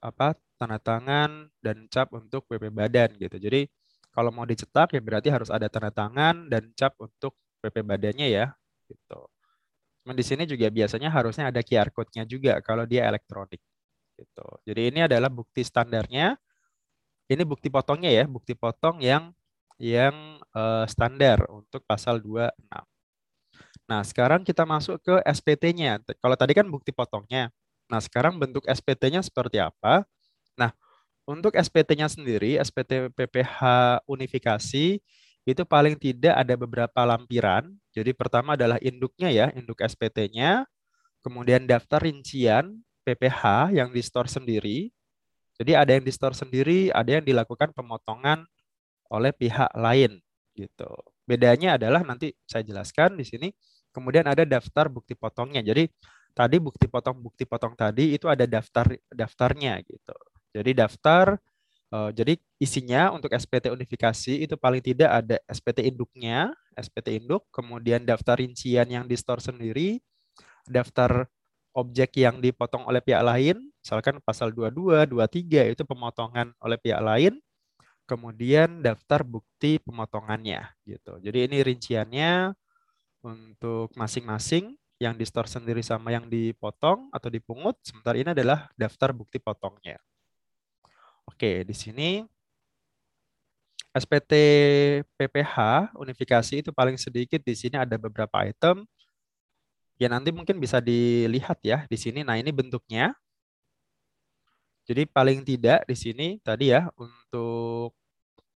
apa 0.02 0.36
tanda 0.60 0.78
tangan 0.78 1.48
dan 1.64 1.88
cap 1.90 2.12
untuk 2.14 2.44
PP 2.46 2.70
badan 2.70 3.10
gitu. 3.18 3.36
Jadi 3.40 3.66
kalau 4.14 4.30
mau 4.30 4.46
dicetak 4.46 4.94
ya 4.94 5.02
berarti 5.02 5.28
harus 5.32 5.50
ada 5.50 5.66
tanda 5.66 5.90
tangan 5.90 6.46
dan 6.46 6.70
cap 6.78 6.94
untuk 7.02 7.34
PP 7.64 7.82
badannya 7.82 8.28
ya 8.30 8.46
gitu. 8.86 9.26
Cuman 10.04 10.14
di 10.14 10.24
sini 10.24 10.44
juga 10.44 10.68
biasanya 10.68 11.08
harusnya 11.08 11.48
ada 11.48 11.64
QR 11.64 11.88
code-nya 11.88 12.28
juga 12.28 12.60
kalau 12.60 12.84
dia 12.84 13.08
elektronik 13.08 13.58
gitu. 14.14 14.46
Jadi 14.68 14.92
ini 14.94 15.00
adalah 15.08 15.32
bukti 15.32 15.64
standarnya. 15.66 16.38
Ini 17.24 17.40
bukti 17.48 17.72
potongnya 17.72 18.12
ya, 18.12 18.24
bukti 18.28 18.52
potong 18.52 19.00
yang 19.00 19.32
yang 19.80 20.38
uh, 20.54 20.84
standar 20.84 21.48
untuk 21.50 21.82
pasal 21.88 22.20
26. 22.20 22.52
Nah, 23.84 24.00
sekarang 24.00 24.42
kita 24.42 24.64
masuk 24.64 24.96
ke 25.04 25.14
SPT-nya. 25.28 26.00
Kalau 26.20 26.36
tadi 26.38 26.56
kan 26.56 26.64
bukti 26.68 26.88
potongnya. 26.88 27.52
Nah, 27.88 28.00
sekarang 28.00 28.40
bentuk 28.40 28.64
SPT-nya 28.64 29.20
seperti 29.20 29.60
apa? 29.60 30.08
Nah, 30.56 30.72
untuk 31.28 31.52
SPT-nya 31.52 32.08
sendiri, 32.08 32.56
SPT 32.56 33.12
PPH 33.12 33.60
unifikasi 34.08 35.00
itu 35.44 35.62
paling 35.68 36.00
tidak 36.00 36.32
ada 36.32 36.54
beberapa 36.56 37.00
lampiran. 37.04 37.68
Jadi 37.92 38.16
pertama 38.16 38.56
adalah 38.56 38.80
induknya 38.80 39.28
ya, 39.28 39.46
induk 39.52 39.84
SPT-nya. 39.84 40.64
Kemudian 41.20 41.68
daftar 41.68 42.00
rincian 42.00 42.80
PPH 43.04 43.72
yang 43.76 43.92
di 43.92 44.00
store 44.00 44.28
sendiri. 44.28 44.88
Jadi 45.60 45.72
ada 45.76 45.92
yang 45.92 46.04
di 46.04 46.12
store 46.12 46.34
sendiri, 46.36 46.88
ada 46.90 47.20
yang 47.20 47.24
dilakukan 47.24 47.76
pemotongan 47.76 48.48
oleh 49.12 49.30
pihak 49.30 49.70
lain 49.76 50.18
gitu. 50.56 50.88
Bedanya 51.24 51.76
adalah 51.76 52.00
nanti 52.04 52.32
saya 52.48 52.64
jelaskan 52.64 53.20
di 53.20 53.24
sini. 53.24 53.48
Kemudian 53.94 54.26
ada 54.26 54.42
daftar 54.42 54.90
bukti 54.90 55.14
potongnya. 55.14 55.62
Jadi 55.62 55.86
tadi 56.34 56.58
bukti 56.58 56.90
potong 56.90 57.22
bukti 57.22 57.46
potong 57.46 57.78
tadi 57.78 58.18
itu 58.18 58.26
ada 58.26 58.42
daftar 58.44 58.90
daftarnya 59.14 59.78
gitu. 59.86 60.16
Jadi 60.50 60.70
daftar 60.74 61.38
uh, 61.94 62.10
jadi 62.10 62.34
isinya 62.58 63.14
untuk 63.14 63.30
SPT 63.30 63.70
unifikasi 63.70 64.34
itu 64.42 64.58
paling 64.58 64.82
tidak 64.82 65.10
ada 65.22 65.36
SPT 65.46 65.86
induknya, 65.86 66.50
SPT 66.74 67.22
induk, 67.22 67.46
kemudian 67.54 68.02
daftar 68.02 68.42
rincian 68.42 68.90
yang 68.90 69.06
di 69.06 69.14
store 69.14 69.38
sendiri, 69.38 70.02
daftar 70.66 71.30
objek 71.74 72.18
yang 72.18 72.38
dipotong 72.38 72.86
oleh 72.86 73.02
pihak 73.02 73.22
lain, 73.22 73.58
misalkan 73.82 74.22
pasal 74.22 74.54
22, 74.54 75.10
23 75.10 75.74
itu 75.74 75.82
pemotongan 75.82 76.54
oleh 76.62 76.78
pihak 76.78 77.02
lain, 77.02 77.34
kemudian 78.06 78.78
daftar 78.78 79.26
bukti 79.26 79.82
pemotongannya 79.82 80.70
gitu. 80.86 81.18
Jadi 81.18 81.38
ini 81.50 81.58
rinciannya 81.66 82.32
untuk 83.24 83.88
masing-masing 83.96 84.76
yang 85.00 85.16
di 85.16 85.24
store 85.24 85.48
sendiri 85.48 85.80
sama 85.80 86.12
yang 86.12 86.28
dipotong 86.28 87.08
atau 87.08 87.32
dipungut. 87.32 87.80
Sementara 87.80 88.20
ini 88.20 88.30
adalah 88.36 88.68
daftar 88.76 89.16
bukti 89.16 89.40
potongnya. 89.40 89.96
Oke, 91.24 91.64
di 91.64 91.72
sini 91.72 92.22
SPT 93.96 94.32
PPH 95.16 95.56
unifikasi 95.96 96.60
itu 96.60 96.70
paling 96.74 97.00
sedikit 97.00 97.40
di 97.40 97.54
sini 97.56 97.80
ada 97.80 97.96
beberapa 97.96 98.44
item 98.44 98.84
Ya 99.94 100.10
nanti 100.10 100.34
mungkin 100.34 100.58
bisa 100.58 100.82
dilihat 100.82 101.62
ya 101.62 101.86
di 101.86 101.94
sini. 101.94 102.26
Nah 102.26 102.34
ini 102.34 102.50
bentuknya. 102.50 103.14
Jadi 104.84 105.08
paling 105.08 105.40
tidak 105.48 105.86
di 105.88 105.96
sini 105.96 106.26
tadi 106.44 106.74
ya 106.74 106.92
untuk 107.00 107.96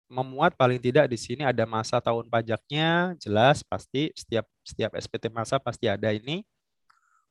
memuat 0.06 0.54
paling 0.54 0.78
tidak 0.78 1.10
di 1.10 1.18
sini 1.18 1.42
ada 1.42 1.66
masa 1.66 1.98
tahun 1.98 2.30
pajaknya 2.30 3.18
jelas 3.18 3.66
pasti 3.66 4.14
setiap 4.14 4.46
setiap 4.62 4.94
SPT 4.94 5.34
masa 5.34 5.58
pasti 5.58 5.90
ada 5.90 6.14
ini. 6.14 6.46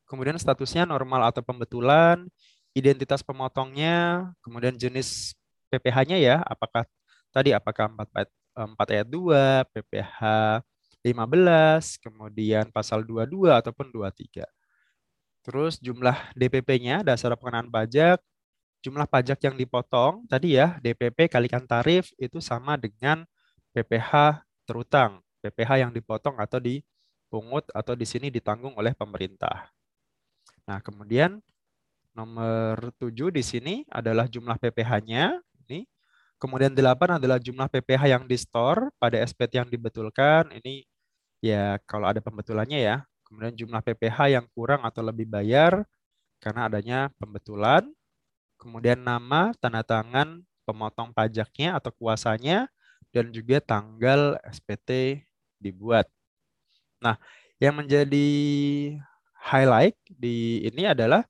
Kemudian 0.05 0.37
statusnya 0.37 0.85
normal 0.85 1.33
atau 1.33 1.41
pembetulan, 1.41 2.29
identitas 2.77 3.25
pemotongnya, 3.25 4.29
kemudian 4.45 4.77
jenis 4.77 5.33
PPH-nya 5.73 6.21
ya, 6.21 6.37
apakah 6.45 6.85
tadi 7.33 7.57
apakah 7.57 7.89
4, 7.89 8.29
4 8.77 8.95
ayat 8.95 9.09
2, 9.09 9.65
PPH 9.73 10.21
15, 11.01 12.01
kemudian 12.05 12.69
pasal 12.69 13.01
22 13.01 13.49
ataupun 13.61 13.89
23. 13.93 14.45
Terus 15.45 15.77
jumlah 15.81 16.17
DPP-nya, 16.37 17.05
dasar 17.05 17.37
pengenaan 17.37 17.69
pajak, 17.69 18.21
jumlah 18.85 19.09
pajak 19.09 19.41
yang 19.41 19.57
dipotong, 19.57 20.29
tadi 20.29 20.61
ya 20.61 20.77
DPP 20.85 21.33
kalikan 21.33 21.65
tarif 21.65 22.13
itu 22.21 22.37
sama 22.45 22.77
dengan 22.77 23.25
PPH 23.73 24.45
terutang, 24.69 25.25
PPH 25.41 25.89
yang 25.89 25.93
dipotong 25.97 26.37
atau 26.37 26.61
dipungut 26.61 27.65
atau 27.73 27.97
di 27.97 28.05
sini 28.05 28.29
ditanggung 28.29 28.77
oleh 28.77 28.93
pemerintah. 28.93 29.73
Nah, 30.69 30.85
kemudian 30.85 31.41
nomor 32.13 32.93
7 33.01 33.33
di 33.33 33.41
sini 33.41 33.75
adalah 33.89 34.29
jumlah 34.29 34.61
PPH-nya, 34.61 35.41
ini. 35.65 35.89
Kemudian 36.37 36.77
8 36.77 37.17
adalah 37.17 37.41
jumlah 37.41 37.73
PPH 37.73 38.03
yang 38.13 38.25
di 38.29 38.37
store 38.37 38.93
pada 39.01 39.17
SPT 39.25 39.65
yang 39.65 39.71
dibetulkan, 39.73 40.53
ini 40.53 40.85
ya 41.41 41.81
kalau 41.89 42.09
ada 42.13 42.21
pembetulannya 42.21 42.81
ya. 42.81 42.97
Kemudian 43.25 43.57
jumlah 43.57 43.81
PPH 43.81 44.37
yang 44.37 44.47
kurang 44.53 44.85
atau 44.85 45.01
lebih 45.01 45.25
bayar 45.25 45.89
karena 46.39 46.69
adanya 46.69 46.99
pembetulan. 47.17 47.89
Kemudian 48.61 49.01
nama, 49.01 49.53
tanda 49.61 49.85
tangan 49.85 50.43
pemotong 50.65 51.13
pajaknya 51.13 51.77
atau 51.77 51.93
kuasanya, 51.93 52.71
dan 53.15 53.31
juga 53.31 53.63
tanggal 53.63 54.41
SPT 54.51 55.23
dibuat. 55.63 56.11
Nah, 56.99 57.21
yang 57.63 57.79
menjadi 57.79 58.29
highlight 59.45 59.95
di 60.09 60.65
ini 60.67 60.89
adalah 60.89 61.23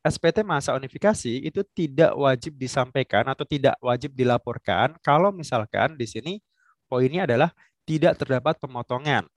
SPT 0.00 0.40
masa 0.40 0.72
unifikasi 0.72 1.44
itu 1.44 1.60
tidak 1.76 2.16
wajib 2.16 2.56
disampaikan 2.56 3.28
atau 3.28 3.44
tidak 3.44 3.76
wajib 3.84 4.16
dilaporkan 4.16 4.96
kalau 5.04 5.28
misalkan 5.28 5.92
di 5.92 6.08
sini 6.08 6.32
poinnya 6.88 7.28
adalah 7.28 7.52
tidak 7.84 8.16
terdapat 8.16 8.56
pemotongan 8.56 9.28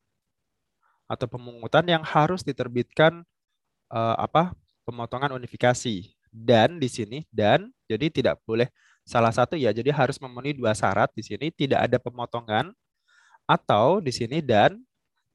atau 1.03 1.27
pemungutan 1.27 1.83
yang 1.83 1.99
harus 1.99 2.47
diterbitkan 2.47 3.27
uh, 3.91 4.15
apa 4.15 4.55
pemotongan 4.87 5.35
unifikasi 5.35 6.12
dan 6.33 6.81
di 6.81 6.89
sini 6.89 7.21
dan 7.29 7.69
jadi 7.85 8.09
tidak 8.09 8.41
boleh 8.41 8.65
salah 9.05 9.29
satu 9.29 9.59
ya, 9.59 9.69
jadi 9.69 9.91
harus 9.93 10.17
memenuhi 10.17 10.57
dua 10.57 10.73
syarat 10.73 11.11
di 11.13 11.21
sini, 11.21 11.51
tidak 11.53 11.91
ada 11.91 11.97
pemotongan 11.99 12.71
atau 13.43 13.99
di 13.99 14.09
sini 14.09 14.39
dan 14.39 14.79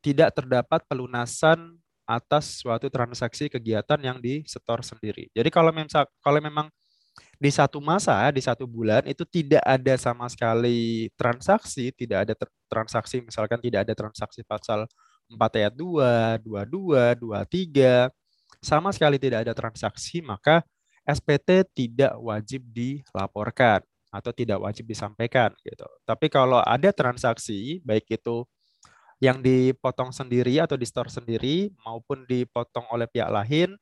tidak 0.01 0.33
terdapat 0.35 0.81
pelunasan 0.89 1.77
atas 2.09 2.65
suatu 2.65 2.89
transaksi 2.89 3.53
kegiatan 3.53 4.01
yang 4.01 4.17
di 4.17 4.41
setor 4.49 4.81
sendiri. 4.81 5.29
Jadi 5.37 5.53
kalau 5.53 5.69
memang 5.69 5.93
kalau 6.25 6.41
memang 6.41 6.67
di 7.37 7.51
satu 7.53 7.79
masa, 7.85 8.17
di 8.33 8.41
satu 8.41 8.65
bulan 8.65 9.05
itu 9.05 9.29
tidak 9.29 9.61
ada 9.63 9.95
sama 10.01 10.27
sekali 10.33 11.13
transaksi, 11.15 11.93
tidak 11.93 12.25
ada 12.25 12.35
transaksi 12.67 13.21
misalkan 13.21 13.61
tidak 13.61 13.85
ada 13.87 13.95
transaksi 13.95 14.41
pasal 14.43 14.89
4 15.29 15.59
ayat 15.61 15.75
2, 15.77 16.41
22, 16.41 17.21
23, 17.21 18.09
sama 18.65 18.89
sekali 18.97 19.21
tidak 19.21 19.45
ada 19.45 19.53
transaksi, 19.53 20.25
maka 20.25 20.65
SPT 21.09 21.65
tidak 21.73 22.13
wajib 22.21 22.61
dilaporkan 22.69 23.81
atau 24.13 24.33
tidak 24.33 24.61
wajib 24.61 24.85
disampaikan 24.85 25.53
gitu. 25.65 25.89
Tapi 26.05 26.29
kalau 26.29 26.61
ada 26.61 26.93
transaksi 26.93 27.81
baik 27.85 28.09
itu 28.13 28.45
yang 29.19 29.43
dipotong 29.43 30.15
sendiri 30.15 30.63
atau 30.63 30.79
di 30.79 30.87
store 30.87 31.11
sendiri 31.11 31.73
maupun 31.83 32.23
dipotong 32.29 32.87
oleh 32.95 33.09
pihak 33.11 33.29
lain 33.33 33.75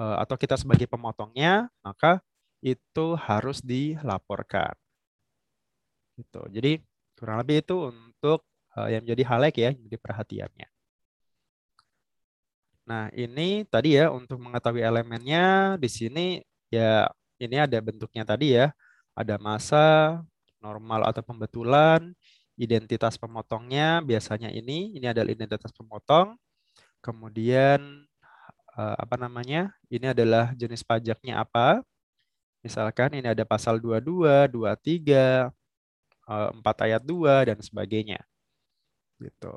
eh, 0.00 0.16
atau 0.22 0.36
kita 0.38 0.56
sebagai 0.56 0.88
pemotongnya, 0.88 1.68
maka 1.84 2.22
itu 2.64 3.14
harus 3.18 3.60
dilaporkan. 3.62 4.74
Gitu. 6.18 6.42
Jadi 6.50 6.72
kurang 7.18 7.38
lebih 7.42 7.62
itu 7.62 7.76
untuk 7.90 8.46
eh, 8.78 8.96
yang 8.96 9.02
menjadi 9.04 9.22
halek 9.28 9.54
ya, 9.60 9.68
yang 9.74 9.82
menjadi 9.82 9.98
perhatiannya. 10.02 10.68
Nah, 12.88 13.12
ini 13.12 13.68
tadi 13.68 14.00
ya 14.00 14.08
untuk 14.08 14.40
mengetahui 14.40 14.80
elemennya 14.80 15.76
di 15.76 15.88
sini 15.92 16.40
ya 16.68 17.08
ini 17.40 17.56
ada 17.58 17.78
bentuknya 17.80 18.24
tadi 18.26 18.56
ya. 18.58 18.74
Ada 19.18 19.36
masa, 19.40 20.20
normal 20.62 21.06
atau 21.10 21.22
pembetulan, 21.22 22.14
identitas 22.58 23.14
pemotongnya 23.18 24.02
biasanya 24.02 24.50
ini, 24.50 24.94
ini 24.98 25.06
adalah 25.06 25.30
identitas 25.30 25.70
pemotong. 25.74 26.34
Kemudian 27.02 28.06
eh, 28.78 28.96
apa 28.98 29.16
namanya? 29.18 29.74
Ini 29.90 30.12
adalah 30.14 30.54
jenis 30.58 30.82
pajaknya 30.86 31.42
apa? 31.42 31.82
Misalkan 32.62 33.14
ini 33.18 33.30
ada 33.30 33.46
pasal 33.46 33.78
22, 33.78 34.50
23, 34.50 35.50
4 36.28 36.84
ayat 36.86 37.02
2 37.02 37.48
dan 37.48 37.58
sebagainya. 37.62 38.20
Gitu. 39.22 39.54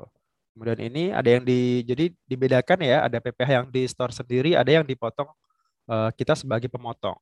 Kemudian 0.52 0.80
ini 0.84 1.04
ada 1.12 1.28
yang 1.28 1.44
di 1.44 1.82
jadi 1.84 2.12
dibedakan 2.28 2.78
ya, 2.84 3.08
ada 3.08 3.18
PPh 3.20 3.50
yang 3.50 3.66
di 3.72 3.82
store 3.88 4.12
sendiri, 4.12 4.52
ada 4.56 4.68
yang 4.68 4.84
dipotong 4.84 5.28
kita 5.88 6.38
sebagai 6.38 6.70
pemotong 6.70 7.18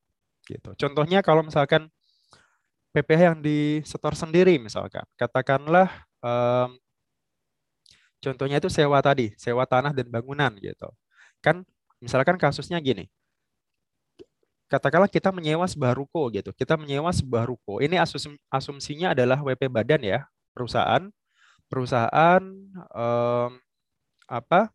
gitu. 0.46 0.74
Contohnya 0.76 1.22
kalau 1.22 1.46
misalkan 1.46 1.88
PPh 2.90 3.20
yang 3.34 3.38
di 3.38 3.80
store 3.86 4.18
sendiri 4.18 4.58
misalkan, 4.58 5.06
katakanlah 5.14 5.86
um, 6.18 6.74
contohnya 8.18 8.58
itu 8.58 8.66
sewa 8.66 8.98
tadi, 8.98 9.30
sewa 9.38 9.62
tanah 9.62 9.94
dan 9.94 10.10
bangunan 10.10 10.50
gitu. 10.58 10.90
Kan 11.38 11.62
misalkan 12.02 12.34
kasusnya 12.34 12.82
gini. 12.82 13.06
Katakanlah 14.70 15.10
kita 15.10 15.34
menyewa 15.34 15.66
sebuah 15.66 15.98
ruko 15.98 16.30
gitu. 16.30 16.54
Kita 16.54 16.78
menyewa 16.78 17.10
sebuah 17.10 17.42
ruko. 17.42 17.82
Ini 17.82 17.98
asum 17.98 18.38
asumsinya 18.46 19.18
adalah 19.18 19.42
WP 19.42 19.66
badan 19.66 20.02
ya, 20.02 20.26
perusahaan. 20.54 21.10
Perusahaan 21.66 22.42
um, 22.94 23.50
apa? 24.30 24.70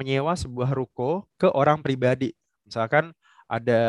menyewa 0.00 0.32
sebuah 0.32 0.72
ruko 0.72 1.28
ke 1.36 1.44
orang 1.52 1.84
pribadi 1.84 2.32
Misalkan 2.70 3.10
ada 3.50 3.82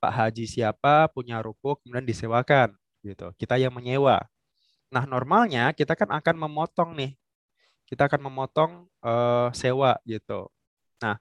Pak 0.00 0.08
Haji 0.08 0.48
siapa 0.48 1.04
punya 1.12 1.44
ruko 1.44 1.76
kemudian 1.84 2.08
disewakan 2.08 2.72
gitu. 3.04 3.28
Kita 3.36 3.60
yang 3.60 3.76
menyewa. 3.76 4.24
Nah, 4.88 5.04
normalnya 5.04 5.76
kita 5.76 5.92
kan 5.92 6.08
akan 6.08 6.48
memotong 6.48 6.96
nih. 6.96 7.12
Kita 7.84 8.08
akan 8.08 8.32
memotong 8.32 8.88
uh, 9.04 9.52
sewa 9.52 10.00
gitu. 10.08 10.48
Nah, 11.04 11.20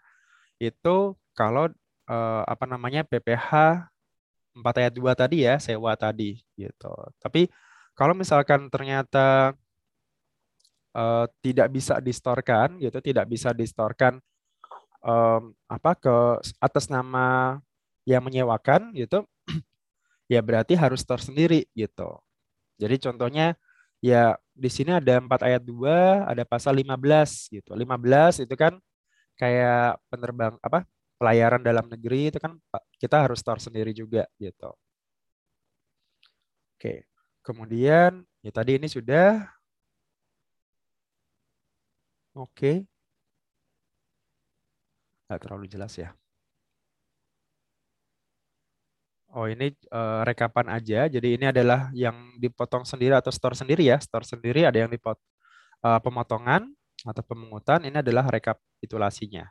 itu 0.55 1.19
kalau 1.35 1.67
uh, 2.07 2.43
apa 2.47 2.63
namanya 2.63 3.03
PPH 3.03 3.51
4 4.55 4.79
ayat 4.79 4.93
2 4.95 5.11
tadi 5.11 5.37
ya, 5.43 5.59
sewa 5.59 5.91
tadi 5.99 6.39
gitu. 6.55 6.95
Tapi 7.19 7.51
kalau 7.91 8.15
misalkan 8.15 8.71
ternyata 8.71 9.51
uh, 10.95 11.27
tidak 11.43 11.67
bisa 11.75 11.99
distorkan 11.99 12.79
gitu, 12.79 13.03
tidak 13.03 13.27
bisa 13.27 13.51
distorkan 13.51 14.23
um, 15.01 15.53
apa 15.67 15.91
ke 15.97 16.15
atas 16.61 16.87
nama 16.89 17.59
yang 18.05 18.21
menyewakan 18.25 18.93
gitu 18.97 19.25
ya 20.33 20.41
berarti 20.41 20.73
harus 20.77 21.01
store 21.05 21.21
sendiri 21.21 21.69
gitu. 21.77 22.17
Jadi 22.81 22.95
contohnya 22.97 23.53
ya 24.01 24.37
di 24.57 24.69
sini 24.69 24.97
ada 24.97 25.21
4 25.21 25.41
ayat 25.45 25.61
2, 25.61 26.25
ada 26.25 26.43
pasal 26.45 26.73
15 26.77 27.53
gitu. 27.53 27.71
15 27.77 28.45
itu 28.45 28.55
kan 28.57 28.77
kayak 29.37 30.01
penerbang 30.09 30.57
apa? 30.61 30.85
pelayaran 31.21 31.61
dalam 31.61 31.85
negeri 31.85 32.33
itu 32.33 32.41
kan 32.41 32.57
kita 32.97 33.21
harus 33.21 33.45
store 33.45 33.61
sendiri 33.61 33.93
juga 33.93 34.25
gitu. 34.41 34.73
Oke. 36.73 37.05
Kemudian 37.45 38.25
ya 38.41 38.49
tadi 38.49 38.81
ini 38.81 38.89
sudah 38.89 39.45
Oke 42.33 42.89
nggak 45.31 45.47
terlalu 45.47 45.71
jelas 45.71 45.95
ya. 45.95 46.11
Oh 49.31 49.47
ini 49.47 49.71
uh, 49.95 50.27
rekapan 50.27 50.67
aja. 50.75 51.07
Jadi 51.07 51.39
ini 51.39 51.47
adalah 51.47 51.87
yang 51.95 52.35
dipotong 52.35 52.83
sendiri 52.83 53.15
atau 53.15 53.31
store 53.31 53.55
sendiri 53.55 53.87
ya. 53.87 53.95
Store 54.03 54.27
sendiri 54.27 54.67
ada 54.67 54.75
yang 54.75 54.91
dipot 54.91 55.15
uh, 55.87 55.99
pemotongan 56.03 56.67
atau 57.07 57.23
pemungutan. 57.23 57.87
Ini 57.87 58.03
adalah 58.03 58.27
rekapitulasinya. 58.27 59.47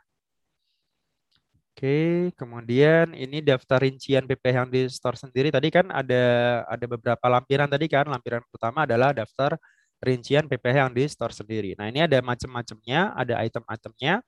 Oke, 1.73 2.29
kemudian 2.37 3.17
ini 3.17 3.41
daftar 3.41 3.81
rincian 3.81 4.29
PP 4.29 4.45
yang 4.53 4.69
di 4.69 4.85
store 4.93 5.17
sendiri. 5.17 5.49
Tadi 5.49 5.73
kan 5.73 5.89
ada 5.89 6.25
ada 6.69 6.85
beberapa 6.85 7.25
lampiran 7.25 7.73
tadi 7.73 7.89
kan. 7.89 8.05
Lampiran 8.05 8.45
pertama 8.53 8.85
adalah 8.85 9.17
daftar 9.17 9.57
rincian 10.05 10.45
PPh 10.45 10.77
yang 10.77 10.93
di 10.93 11.09
store 11.09 11.33
sendiri. 11.33 11.73
Nah 11.81 11.89
ini 11.89 12.05
ada 12.05 12.21
macam-macamnya, 12.21 13.17
ada 13.17 13.41
item-itemnya 13.41 14.21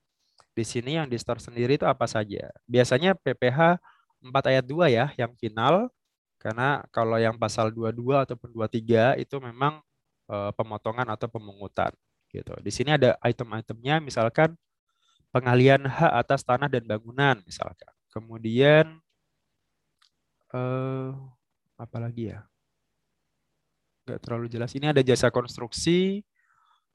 di 0.53 0.65
sini 0.65 1.01
yang 1.01 1.09
di 1.09 1.17
store 1.17 1.41
sendiri 1.41 1.81
itu 1.81 1.89
apa 1.89 2.05
saja? 2.05 2.53
Biasanya 2.69 3.17
PPH 3.17 3.81
4 4.21 4.51
ayat 4.53 4.65
2 4.69 4.93
ya 4.93 5.07
yang 5.17 5.33
final 5.41 5.89
karena 6.37 6.85
kalau 6.93 7.17
yang 7.17 7.39
pasal 7.41 7.73
22 7.73 8.29
ataupun 8.29 8.51
23 8.53 9.19
itu 9.23 9.37
memang 9.41 9.81
e, 10.29 10.37
pemotongan 10.55 11.09
atau 11.09 11.27
pemungutan 11.31 11.91
gitu. 12.29 12.53
Di 12.61 12.71
sini 12.75 12.95
ada 12.95 13.17
item-itemnya 13.25 14.03
misalkan 14.05 14.55
pengalian 15.33 15.89
hak 15.89 16.13
atas 16.27 16.45
tanah 16.45 16.69
dan 16.69 16.85
bangunan 16.85 17.41
misalkan. 17.49 17.91
Kemudian 18.13 19.01
eh 20.53 21.11
apa 21.81 21.97
lagi 21.97 22.29
ya? 22.31 22.45
Enggak 24.05 24.19
terlalu 24.21 24.47
jelas. 24.53 24.71
Ini 24.77 24.93
ada 24.93 25.01
jasa 25.01 25.33
konstruksi. 25.33 26.27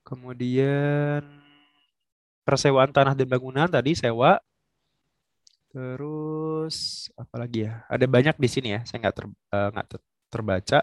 Kemudian 0.04 1.47
persewaan 2.48 2.96
tanah 2.96 3.12
dan 3.12 3.28
bangunan 3.28 3.68
tadi 3.68 3.92
sewa. 3.92 4.40
Terus 5.68 7.12
apa 7.20 7.36
lagi 7.44 7.68
ya? 7.68 7.84
Ada 7.92 8.08
banyak 8.08 8.40
di 8.40 8.48
sini 8.48 8.72
ya. 8.72 8.88
Saya 8.88 9.04
nggak 9.04 9.16
ter, 9.20 9.26
uh, 9.28 9.84
ter, 9.84 10.00
terbaca. 10.32 10.80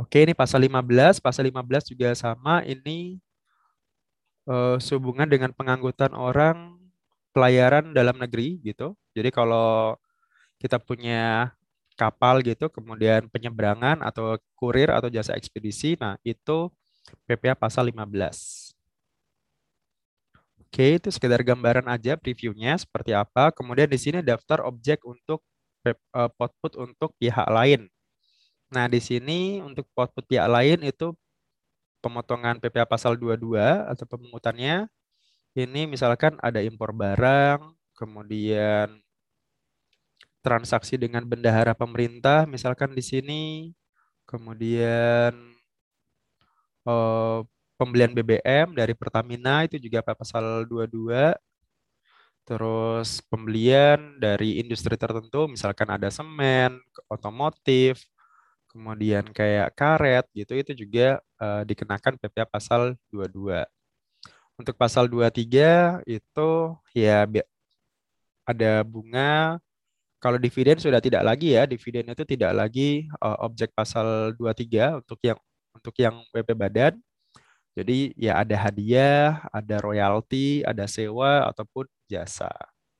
Oke, 0.00 0.24
ini 0.24 0.32
pasal 0.32 0.64
15. 0.64 1.20
Pasal 1.20 1.52
15 1.52 1.92
juga 1.92 2.16
sama. 2.16 2.64
Ini 2.64 3.20
uh, 4.48 4.80
sehubungan 4.80 5.28
dengan 5.28 5.52
pengangkutan 5.52 6.16
orang 6.16 6.80
pelayaran 7.36 7.92
dalam 7.92 8.16
negeri 8.16 8.56
gitu. 8.64 8.96
Jadi 9.12 9.28
kalau 9.28 10.00
kita 10.56 10.80
punya 10.80 11.52
kapal 12.00 12.40
gitu, 12.40 12.72
kemudian 12.72 13.28
penyeberangan 13.28 14.00
atau 14.00 14.40
kurir 14.56 14.88
atau 14.88 15.12
jasa 15.12 15.36
ekspedisi, 15.36 16.00
nah 16.00 16.16
itu 16.24 16.72
PPA 17.28 17.52
pasal 17.52 17.92
15. 17.92 18.59
Oke, 20.70 21.02
itu 21.02 21.10
sekedar 21.10 21.42
gambaran 21.42 21.90
aja 21.90 22.14
previewnya 22.14 22.78
seperti 22.78 23.10
apa. 23.10 23.50
Kemudian 23.50 23.90
di 23.90 23.98
sini 23.98 24.22
daftar 24.22 24.62
objek 24.62 25.02
untuk 25.02 25.42
uh, 25.82 26.30
output 26.38 26.78
untuk 26.78 27.10
pihak 27.18 27.50
lain. 27.50 27.90
Nah, 28.70 28.86
di 28.86 29.02
sini 29.02 29.58
untuk 29.58 29.90
output 29.98 30.30
pihak 30.30 30.46
lain 30.46 30.78
itu 30.86 31.10
pemotongan 31.98 32.62
PPA 32.62 32.86
pasal 32.86 33.18
22 33.18 33.58
atau 33.90 34.04
pemungutannya. 34.06 34.86
Ini 35.58 35.90
misalkan 35.90 36.38
ada 36.38 36.62
impor 36.62 36.94
barang, 36.94 37.74
kemudian 37.98 39.02
transaksi 40.40 40.96
dengan 40.96 41.26
bendahara 41.26 41.74
pemerintah, 41.76 42.46
misalkan 42.48 42.94
di 42.96 43.02
sini, 43.04 43.42
kemudian 44.24 45.34
uh, 46.86 47.42
pembelian 47.80 48.12
BBM 48.12 48.76
dari 48.76 48.92
Pertamina 48.92 49.64
itu 49.64 49.80
juga 49.80 50.04
pasal 50.04 50.68
22. 50.68 51.32
Terus 52.44 53.24
pembelian 53.30 54.20
dari 54.20 54.60
industri 54.60 54.98
tertentu, 55.00 55.48
misalkan 55.48 55.88
ada 55.88 56.12
semen, 56.12 56.76
otomotif, 57.08 58.04
kemudian 58.68 59.24
kayak 59.32 59.72
karet 59.78 60.26
gitu, 60.36 60.52
itu 60.58 60.72
juga 60.84 61.22
uh, 61.40 61.62
dikenakan 61.64 62.20
PPh 62.20 62.46
pasal 62.52 62.98
22. 63.14 63.64
Untuk 64.60 64.76
pasal 64.76 65.08
23 65.08 66.04
itu 66.04 66.50
ya 66.92 67.24
ada 68.44 68.72
bunga 68.84 69.56
kalau 70.20 70.36
dividen 70.36 70.76
sudah 70.76 71.00
tidak 71.00 71.24
lagi 71.24 71.56
ya, 71.56 71.64
dividen 71.64 72.12
itu 72.12 72.24
tidak 72.28 72.52
lagi 72.52 73.08
uh, 73.24 73.40
objek 73.40 73.72
pasal 73.72 74.36
23 74.36 75.00
untuk 75.00 75.18
yang 75.24 75.38
untuk 75.72 75.94
yang 75.96 76.14
WP 76.36 76.50
badan. 76.52 76.92
Jadi 77.80 78.12
ya 78.12 78.36
ada 78.44 78.56
hadiah, 78.60 79.40
ada 79.48 79.76
royalti, 79.80 80.60
ada 80.68 80.84
sewa 80.84 81.48
ataupun 81.48 81.88
jasa. 82.04 82.52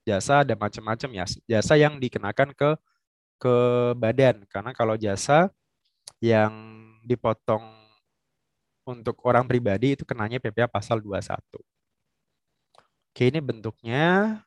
Jasa 0.08 0.40
ada 0.40 0.56
macam-macam 0.56 1.10
ya. 1.20 1.24
Jasa 1.44 1.76
yang 1.76 2.00
dikenakan 2.00 2.56
ke 2.56 2.70
ke 3.40 3.54
badan 3.96 4.44
karena 4.48 4.72
kalau 4.76 4.96
jasa 4.96 5.52
yang 6.20 6.52
dipotong 7.04 7.64
untuk 8.88 9.20
orang 9.28 9.44
pribadi 9.48 9.96
itu 9.96 10.04
kenanya 10.08 10.40
PPh 10.40 10.68
pasal 10.72 11.00
21. 11.04 11.40
Oke, 13.10 13.22
ini 13.28 13.40
bentuknya 13.44 14.40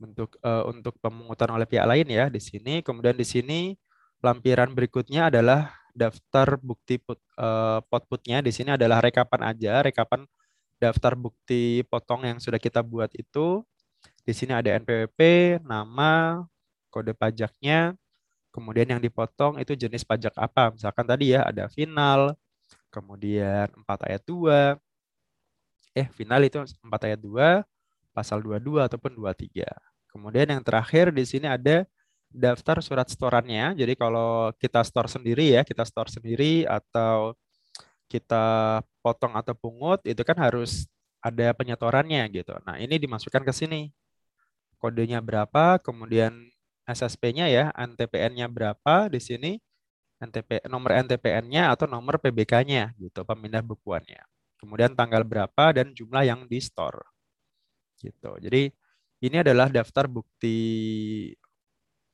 bentuk 0.00 0.40
uh, 0.40 0.64
untuk 0.64 0.96
pemungutan 1.04 1.52
oleh 1.52 1.68
pihak 1.68 1.84
lain 1.84 2.08
ya 2.08 2.32
di 2.32 2.40
sini. 2.40 2.80
Kemudian 2.80 3.16
di 3.16 3.26
sini 3.28 3.76
lampiran 4.24 4.72
berikutnya 4.72 5.28
adalah 5.28 5.79
daftar 6.00 6.56
bukti 6.56 6.96
put, 6.96 7.20
uh, 7.36 7.84
potputnya. 7.92 8.40
Di 8.40 8.48
sini 8.48 8.72
adalah 8.72 9.04
rekapan 9.04 9.52
aja, 9.52 9.84
rekapan 9.84 10.24
daftar 10.80 11.12
bukti 11.12 11.84
potong 11.92 12.24
yang 12.24 12.38
sudah 12.40 12.56
kita 12.56 12.80
buat 12.80 13.12
itu. 13.12 13.60
Di 14.24 14.32
sini 14.32 14.56
ada 14.56 14.72
NPWP, 14.80 15.20
nama, 15.60 16.44
kode 16.88 17.12
pajaknya, 17.12 17.92
kemudian 18.54 18.88
yang 18.96 19.02
dipotong 19.02 19.60
itu 19.60 19.76
jenis 19.76 20.02
pajak 20.08 20.32
apa. 20.40 20.72
Misalkan 20.72 21.04
tadi 21.04 21.36
ya 21.36 21.44
ada 21.44 21.68
final, 21.68 22.32
kemudian 22.88 23.68
4 23.70 24.08
ayat 24.08 24.22
2. 24.24 24.76
Eh, 25.92 26.06
final 26.16 26.40
itu 26.46 26.58
4 26.62 27.00
ayat 27.12 27.20
2, 27.20 27.66
pasal 28.16 28.40
22 28.40 28.86
ataupun 28.88 29.12
23. 29.14 29.68
Kemudian 30.10 30.46
yang 30.50 30.62
terakhir 30.64 31.14
di 31.14 31.22
sini 31.22 31.46
ada 31.46 31.86
daftar 32.30 32.78
surat 32.80 33.10
storannya. 33.10 33.74
Jadi 33.74 33.98
kalau 33.98 34.54
kita 34.56 34.80
store 34.86 35.10
sendiri 35.10 35.58
ya, 35.58 35.62
kita 35.66 35.82
store 35.82 36.08
sendiri 36.08 36.64
atau 36.64 37.34
kita 38.10 38.80
potong 39.02 39.34
atau 39.38 39.54
pungut 39.54 40.02
itu 40.06 40.22
kan 40.26 40.38
harus 40.38 40.90
ada 41.22 41.52
penyetorannya 41.54 42.26
gitu. 42.32 42.56
Nah, 42.66 42.80
ini 42.80 42.96
dimasukkan 42.96 43.44
ke 43.44 43.52
sini. 43.54 43.90
Kodenya 44.80 45.20
berapa, 45.20 45.76
kemudian 45.84 46.32
SSP-nya 46.88 47.46
ya, 47.52 47.68
NTPN-nya 47.76 48.48
berapa 48.48 49.12
di 49.12 49.20
sini, 49.20 49.60
NTP 50.20 50.64
nomor 50.72 50.96
NTPN-nya 51.04 51.68
atau 51.76 51.84
nomor 51.84 52.16
PBK-nya 52.16 52.96
gitu, 52.96 53.20
pemindah 53.28 53.60
bukuannya. 53.60 54.24
Kemudian 54.56 54.96
tanggal 54.96 55.24
berapa 55.24 55.76
dan 55.76 55.92
jumlah 55.92 56.24
yang 56.24 56.48
di 56.48 56.60
store. 56.60 57.04
Gitu. 58.00 58.32
Jadi 58.40 58.72
ini 59.20 59.36
adalah 59.44 59.68
daftar 59.68 60.08
bukti 60.08 60.56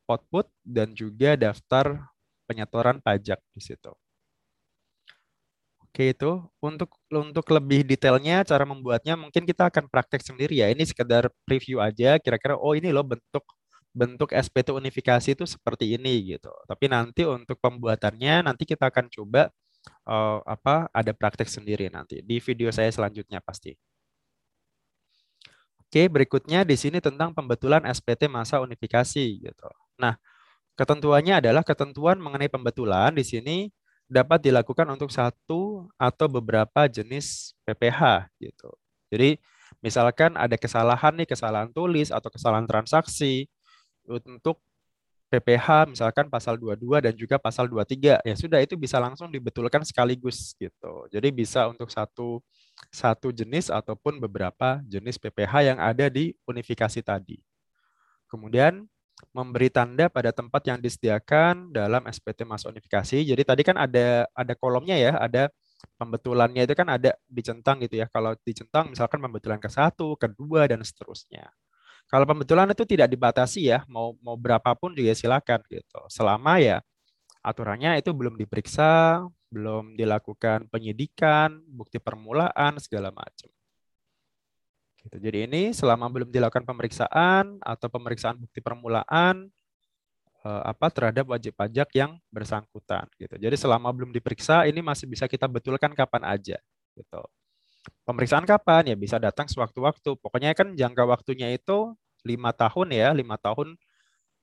output 0.06 0.46
dan 0.62 0.94
juga 0.94 1.34
daftar 1.34 2.06
penyetoran 2.46 3.02
pajak 3.02 3.42
di 3.52 3.60
situ. 3.62 3.92
Oke 5.82 6.12
itu 6.12 6.44
untuk 6.60 6.92
untuk 7.08 7.46
lebih 7.56 7.80
detailnya 7.88 8.44
cara 8.44 8.68
membuatnya 8.68 9.16
mungkin 9.16 9.48
kita 9.48 9.72
akan 9.72 9.88
praktek 9.88 10.20
sendiri 10.20 10.60
ya. 10.60 10.68
Ini 10.68 10.84
sekedar 10.84 11.32
preview 11.48 11.80
aja 11.80 12.20
kira-kira 12.20 12.54
oh 12.56 12.76
ini 12.76 12.92
loh 12.92 13.00
bentuk 13.04 13.44
bentuk 13.96 14.28
SPT 14.36 14.76
unifikasi 14.76 15.32
itu 15.32 15.44
seperti 15.48 15.96
ini 15.96 16.36
gitu. 16.36 16.52
Tapi 16.68 16.84
nanti 16.92 17.24
untuk 17.24 17.56
pembuatannya 17.64 18.44
nanti 18.44 18.68
kita 18.68 18.92
akan 18.92 19.08
coba 19.08 19.48
uh, 20.04 20.44
apa 20.44 20.92
ada 20.92 21.12
praktek 21.16 21.48
sendiri 21.48 21.88
nanti 21.88 22.20
di 22.20 22.36
video 22.44 22.68
saya 22.68 22.92
selanjutnya 22.92 23.40
pasti. 23.40 23.72
Oke, 25.86 26.12
berikutnya 26.12 26.60
di 26.66 26.76
sini 26.76 26.98
tentang 27.00 27.32
pembetulan 27.32 27.80
SPT 27.88 28.28
masa 28.28 28.60
unifikasi 28.60 29.24
gitu. 29.40 29.68
Nah, 29.96 30.16
ketentuannya 30.78 31.40
adalah 31.40 31.62
ketentuan 31.66 32.20
mengenai 32.20 32.48
pembetulan 32.52 33.12
di 33.16 33.24
sini 33.24 33.56
dapat 34.06 34.44
dilakukan 34.46 34.86
untuk 34.92 35.10
satu 35.10 35.90
atau 35.98 36.26
beberapa 36.30 36.86
jenis 36.86 37.56
PPH 37.66 38.30
gitu. 38.38 38.70
Jadi, 39.10 39.40
misalkan 39.82 40.38
ada 40.38 40.54
kesalahan 40.54 41.14
nih, 41.18 41.28
kesalahan 41.28 41.70
tulis 41.74 42.14
atau 42.14 42.30
kesalahan 42.30 42.66
transaksi 42.68 43.50
untuk 44.06 44.62
PPH 45.26 45.90
misalkan 45.90 46.30
pasal 46.30 46.54
22 46.54 47.02
dan 47.02 47.14
juga 47.18 47.34
pasal 47.34 47.66
23 47.66 48.22
ya 48.22 48.34
sudah 48.38 48.62
itu 48.62 48.78
bisa 48.78 49.02
langsung 49.02 49.26
dibetulkan 49.26 49.82
sekaligus 49.82 50.54
gitu. 50.54 51.10
Jadi 51.10 51.34
bisa 51.34 51.66
untuk 51.66 51.90
satu 51.90 52.38
satu 52.94 53.34
jenis 53.34 53.66
ataupun 53.66 54.22
beberapa 54.22 54.78
jenis 54.86 55.18
PPH 55.18 55.74
yang 55.74 55.78
ada 55.82 56.06
di 56.06 56.30
unifikasi 56.46 57.02
tadi. 57.02 57.42
Kemudian 58.30 58.86
memberi 59.32 59.68
tanda 59.72 60.08
pada 60.12 60.32
tempat 60.32 60.62
yang 60.68 60.78
disediakan 60.80 61.72
dalam 61.72 62.04
SPT 62.08 62.44
Mas 62.44 62.64
Unifikasi. 62.64 63.24
Jadi 63.24 63.42
tadi 63.44 63.62
kan 63.64 63.76
ada 63.80 64.28
ada 64.32 64.52
kolomnya 64.56 64.96
ya, 64.96 65.16
ada 65.16 65.48
pembetulannya 65.96 66.64
itu 66.64 66.74
kan 66.76 66.88
ada 66.88 67.16
dicentang 67.28 67.80
gitu 67.84 68.00
ya. 68.00 68.06
Kalau 68.12 68.36
dicentang 68.44 68.92
misalkan 68.92 69.20
pembetulan 69.20 69.60
ke 69.60 69.68
satu, 69.68 70.16
kedua 70.16 70.68
dan 70.68 70.80
seterusnya. 70.84 71.48
Kalau 72.06 72.22
pembetulan 72.28 72.70
itu 72.70 72.86
tidak 72.86 73.10
dibatasi 73.10 73.72
ya, 73.72 73.82
mau 73.90 74.14
mau 74.22 74.38
berapapun 74.38 74.94
juga 74.94 75.12
silakan 75.16 75.60
gitu. 75.66 76.00
Selama 76.12 76.62
ya 76.62 76.78
aturannya 77.42 77.98
itu 77.98 78.10
belum 78.14 78.38
diperiksa, 78.38 79.22
belum 79.50 79.98
dilakukan 79.98 80.70
penyidikan, 80.70 81.62
bukti 81.66 81.98
permulaan, 82.02 82.78
segala 82.82 83.10
macam. 83.10 83.50
Gitu. 85.06 85.22
Jadi 85.22 85.38
ini 85.46 85.62
selama 85.70 86.10
belum 86.10 86.34
dilakukan 86.34 86.66
pemeriksaan 86.66 87.62
atau 87.62 87.86
pemeriksaan 87.86 88.34
bukti 88.42 88.58
permulaan 88.58 89.46
eh, 90.42 90.62
apa 90.66 90.90
terhadap 90.90 91.30
wajib 91.30 91.54
pajak 91.54 91.94
yang 91.94 92.18
bersangkutan 92.34 93.06
gitu. 93.14 93.38
Jadi 93.38 93.54
selama 93.54 93.94
belum 93.94 94.10
diperiksa 94.10 94.66
ini 94.66 94.82
masih 94.82 95.06
bisa 95.06 95.30
kita 95.30 95.46
betulkan 95.46 95.94
kapan 95.94 96.26
aja 96.26 96.58
gitu. 96.98 97.22
Pemeriksaan 98.02 98.42
kapan? 98.42 98.90
Ya 98.90 98.96
bisa 98.98 99.22
datang 99.22 99.46
sewaktu-waktu. 99.46 100.18
Pokoknya 100.18 100.50
kan 100.58 100.74
jangka 100.74 101.06
waktunya 101.06 101.54
itu 101.54 101.94
lima 102.26 102.50
tahun 102.50 102.90
ya, 102.90 103.14
lima 103.14 103.38
tahun 103.38 103.78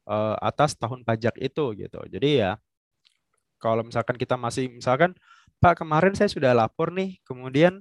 uh, 0.08 0.40
atas 0.40 0.80
tahun 0.80 1.04
pajak 1.04 1.36
itu 1.44 1.76
gitu. 1.76 2.00
Jadi 2.08 2.40
ya 2.40 2.56
kalau 3.60 3.84
misalkan 3.84 4.16
kita 4.16 4.40
masih 4.40 4.72
misalkan 4.72 5.12
Pak 5.60 5.80
kemarin 5.80 6.12
saya 6.16 6.28
sudah 6.28 6.52
lapor 6.52 6.92
nih, 6.92 7.20
kemudian 7.24 7.80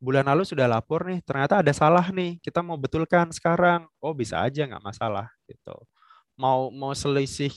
bulan 0.00 0.24
lalu 0.24 0.48
sudah 0.48 0.64
lapor 0.64 1.04
nih, 1.06 1.20
ternyata 1.22 1.60
ada 1.60 1.72
salah 1.76 2.08
nih, 2.08 2.40
kita 2.40 2.64
mau 2.64 2.80
betulkan 2.80 3.28
sekarang. 3.30 3.84
Oh 4.00 4.16
bisa 4.16 4.40
aja 4.40 4.64
nggak 4.64 4.80
masalah 4.82 5.28
gitu. 5.44 5.76
Mau 6.40 6.72
mau 6.72 6.96
selisih 6.96 7.52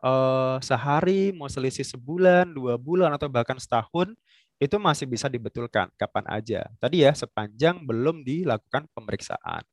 uh, 0.00 0.62
sehari, 0.62 1.34
mau 1.34 1.50
selisih 1.50 1.84
sebulan, 1.84 2.54
dua 2.54 2.78
bulan 2.78 3.10
atau 3.12 3.26
bahkan 3.26 3.58
setahun 3.58 4.14
itu 4.62 4.76
masih 4.78 5.10
bisa 5.10 5.26
dibetulkan 5.26 5.90
kapan 5.98 6.24
aja. 6.30 6.68
Tadi 6.78 7.02
ya 7.02 7.12
sepanjang 7.16 7.82
belum 7.82 8.22
dilakukan 8.22 8.86
pemeriksaan. 8.94 9.66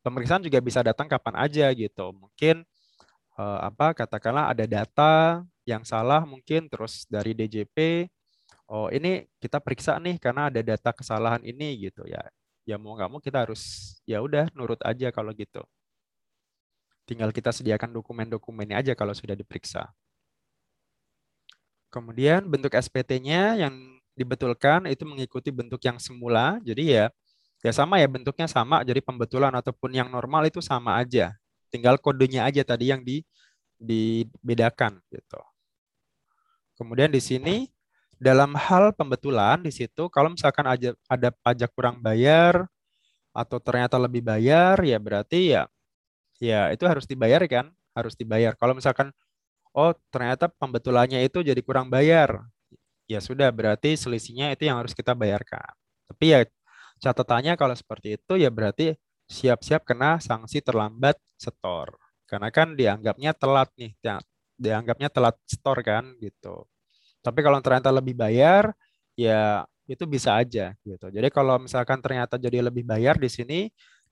Pemeriksaan 0.00 0.40
juga 0.46 0.62
bisa 0.64 0.80
datang 0.80 1.10
kapan 1.10 1.34
aja 1.44 1.66
gitu. 1.74 2.14
Mungkin 2.14 2.64
uh, 3.36 3.60
apa 3.68 3.92
katakanlah 3.92 4.54
ada 4.54 4.64
data 4.64 5.42
yang 5.68 5.84
salah 5.84 6.24
mungkin 6.24 6.70
terus 6.70 7.04
dari 7.10 7.36
DJP 7.36 8.08
oh 8.68 8.88
ini 8.92 9.26
kita 9.42 9.58
periksa 9.58 9.96
nih 9.98 10.20
karena 10.20 10.52
ada 10.52 10.60
data 10.60 10.90
kesalahan 10.92 11.42
ini 11.42 11.88
gitu 11.88 12.04
ya. 12.04 12.20
Ya 12.68 12.76
mau 12.76 12.92
nggak 12.96 13.10
mau 13.10 13.20
kita 13.20 13.48
harus 13.48 13.96
ya 14.04 14.20
udah 14.20 14.52
nurut 14.52 14.80
aja 14.84 15.08
kalau 15.08 15.32
gitu. 15.32 15.64
Tinggal 17.08 17.32
kita 17.32 17.48
sediakan 17.48 17.96
dokumen-dokumennya 17.96 18.84
aja 18.84 18.92
kalau 18.92 19.16
sudah 19.16 19.32
diperiksa. 19.32 19.88
Kemudian 21.88 22.44
bentuk 22.44 22.76
SPT-nya 22.76 23.56
yang 23.56 23.72
dibetulkan 24.12 24.84
itu 24.92 25.08
mengikuti 25.08 25.48
bentuk 25.48 25.80
yang 25.88 25.96
semula. 25.96 26.60
Jadi 26.60 26.92
ya 26.92 27.08
ya 27.64 27.72
sama 27.72 27.96
ya 27.96 28.08
bentuknya 28.12 28.44
sama. 28.44 28.84
Jadi 28.84 29.00
pembetulan 29.00 29.56
ataupun 29.56 29.96
yang 29.96 30.12
normal 30.12 30.44
itu 30.52 30.60
sama 30.60 31.00
aja. 31.00 31.32
Tinggal 31.72 31.96
kodenya 31.96 32.44
aja 32.44 32.60
tadi 32.60 32.92
yang 32.92 33.00
di 33.00 33.24
dibedakan 33.80 35.00
gitu. 35.08 35.40
Kemudian 36.76 37.08
di 37.08 37.22
sini 37.22 37.70
dalam 38.18 38.54
hal 38.58 38.94
pembetulan 38.94 39.62
di 39.62 39.70
situ 39.70 40.10
kalau 40.10 40.34
misalkan 40.34 40.66
ada, 40.66 40.90
ada 41.06 41.28
pajak 41.30 41.70
kurang 41.74 42.02
bayar 42.02 42.66
atau 43.32 43.58
ternyata 43.62 43.96
lebih 43.98 44.22
bayar 44.26 44.78
ya 44.82 44.98
berarti 44.98 45.54
ya 45.54 45.62
ya 46.42 46.70
itu 46.74 46.84
harus 46.86 47.06
dibayar 47.06 47.42
kan 47.46 47.70
harus 47.94 48.14
dibayar 48.18 48.54
kalau 48.58 48.74
misalkan 48.74 49.10
oh 49.74 49.94
ternyata 50.10 50.50
pembetulannya 50.50 51.22
itu 51.26 51.42
jadi 51.42 51.60
kurang 51.62 51.90
bayar 51.90 52.46
ya 53.10 53.22
sudah 53.22 53.50
berarti 53.54 53.94
selisihnya 53.94 54.54
itu 54.54 54.68
yang 54.70 54.82
harus 54.82 54.94
kita 54.94 55.14
bayarkan 55.14 55.70
tapi 56.08 56.34
ya 56.34 56.40
Catatannya 56.98 57.54
kalau 57.54 57.74
seperti 57.78 58.18
itu 58.18 58.34
ya 58.34 58.50
berarti 58.50 58.98
siap-siap 59.30 59.86
kena 59.86 60.18
sanksi 60.18 60.58
terlambat 60.58 61.14
setor. 61.38 61.94
Karena 62.26 62.50
kan 62.50 62.74
dianggapnya 62.74 63.32
telat 63.38 63.70
nih, 63.78 63.94
ya, 64.02 64.18
dianggapnya 64.58 65.08
telat 65.08 65.38
setor 65.46 65.78
kan 65.86 66.04
gitu. 66.18 66.66
Tapi 67.28 67.40
kalau 67.44 67.58
ternyata 67.60 67.92
lebih 67.92 68.16
bayar, 68.16 68.72
ya 69.12 69.68
itu 69.88 70.04
bisa 70.04 70.36
aja 70.36 70.76
gitu. 70.84 71.06
Jadi 71.08 71.28
kalau 71.32 71.56
misalkan 71.56 72.00
ternyata 72.04 72.36
jadi 72.36 72.60
lebih 72.60 72.84
bayar 72.84 73.16
di 73.16 73.28
sini 73.32 73.60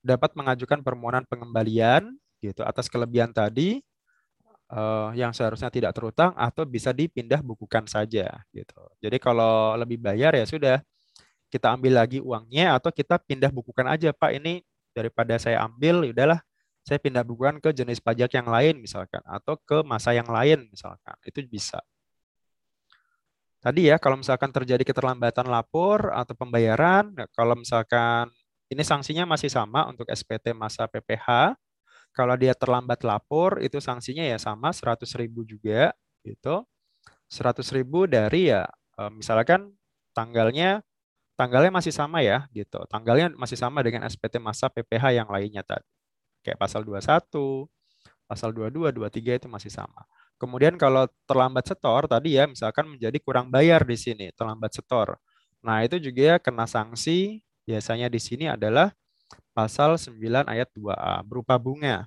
dapat 0.01 0.33
mengajukan 0.33 0.81
permohonan 0.81 1.25
pengembalian 1.29 2.17
gitu 2.41 2.65
atas 2.65 2.89
kelebihan 2.89 3.29
tadi 3.29 3.81
uh, 4.73 5.13
yang 5.13 5.33
seharusnya 5.33 5.69
tidak 5.69 5.93
terutang 5.93 6.33
atau 6.33 6.65
bisa 6.65 6.89
dipindah 6.89 7.45
bukukan 7.45 7.85
saja 7.85 8.41
gitu. 8.49 8.81
Jadi 9.01 9.17
kalau 9.21 9.77
lebih 9.77 10.01
bayar 10.01 10.33
ya 10.33 10.45
sudah 10.49 10.81
kita 11.47 11.71
ambil 11.77 12.03
lagi 12.03 12.19
uangnya 12.19 12.75
atau 12.75 12.91
kita 12.91 13.21
pindah 13.23 13.53
bukukan 13.53 13.87
aja 13.87 14.11
Pak 14.11 14.35
ini 14.35 14.65
daripada 14.91 15.37
saya 15.39 15.63
ambil 15.63 16.03
ya 16.03 16.11
udahlah 16.11 16.39
saya 16.83 16.99
pindah 17.03 17.23
bukukan 17.23 17.59
ke 17.59 17.69
jenis 17.75 17.99
pajak 17.99 18.31
yang 18.33 18.47
lain 18.47 18.79
misalkan 18.79 19.19
atau 19.27 19.59
ke 19.59 19.83
masa 19.83 20.15
yang 20.15 20.27
lain 20.27 20.67
misalkan 20.71 21.15
itu 21.23 21.43
bisa. 21.47 21.79
Tadi 23.67 23.91
ya 23.91 23.99
kalau 23.99 24.15
misalkan 24.15 24.47
terjadi 24.47 24.79
keterlambatan 24.79 25.43
lapor 25.51 26.15
atau 26.15 26.31
pembayaran 26.39 27.11
kalau 27.35 27.51
misalkan 27.51 28.31
ini 28.71 28.79
sanksinya 28.79 29.27
masih 29.27 29.51
sama 29.51 29.83
untuk 29.91 30.07
SPT 30.07 30.55
masa 30.55 30.87
PPH 30.87 31.51
kalau 32.15 32.39
dia 32.39 32.55
terlambat 32.55 33.03
lapor 33.03 33.59
itu 33.59 33.83
sanksinya 33.83 34.23
ya 34.23 34.39
sama 34.39 34.71
100.000 34.71 35.03
juga 35.43 35.91
gitu. 36.23 36.63
100.000 37.27 38.07
dari 38.07 38.55
ya 38.55 38.71
eh, 39.03 39.11
misalkan 39.11 39.75
tanggalnya 40.15 40.79
tanggalnya 41.35 41.75
masih 41.75 41.91
sama 41.91 42.23
ya 42.23 42.47
gitu. 42.55 42.79
Tanggalnya 42.87 43.35
masih 43.35 43.59
sama 43.59 43.83
dengan 43.83 44.07
SPT 44.07 44.39
masa 44.39 44.71
PPH 44.71 45.11
yang 45.11 45.27
lainnya 45.27 45.67
tadi. 45.67 45.83
Kayak 46.39 46.63
pasal 46.63 46.87
21, 46.87 47.67
pasal 48.31 48.55
22, 48.55 48.95
23 48.95 49.43
itu 49.43 49.47
masih 49.51 49.75
sama. 49.75 50.07
Kemudian 50.37 50.77
kalau 50.77 51.09
terlambat 51.25 51.65
setor 51.65 52.05
tadi 52.05 52.37
ya 52.37 52.45
misalkan 52.45 52.85
menjadi 52.85 53.17
kurang 53.21 53.49
bayar 53.49 53.81
di 53.81 53.97
sini, 53.97 54.29
terlambat 54.37 54.77
setor. 54.77 55.17
Nah, 55.65 55.81
itu 55.81 55.97
juga 55.97 56.21
ya 56.21 56.37
kena 56.37 56.69
sanksi 56.69 57.41
biasanya 57.65 58.07
di 58.07 58.21
sini 58.21 58.45
adalah 58.45 58.93
pasal 59.51 59.97
9 59.97 60.45
ayat 60.45 60.69
2A 60.77 61.25
berupa 61.25 61.57
bunga. 61.57 62.05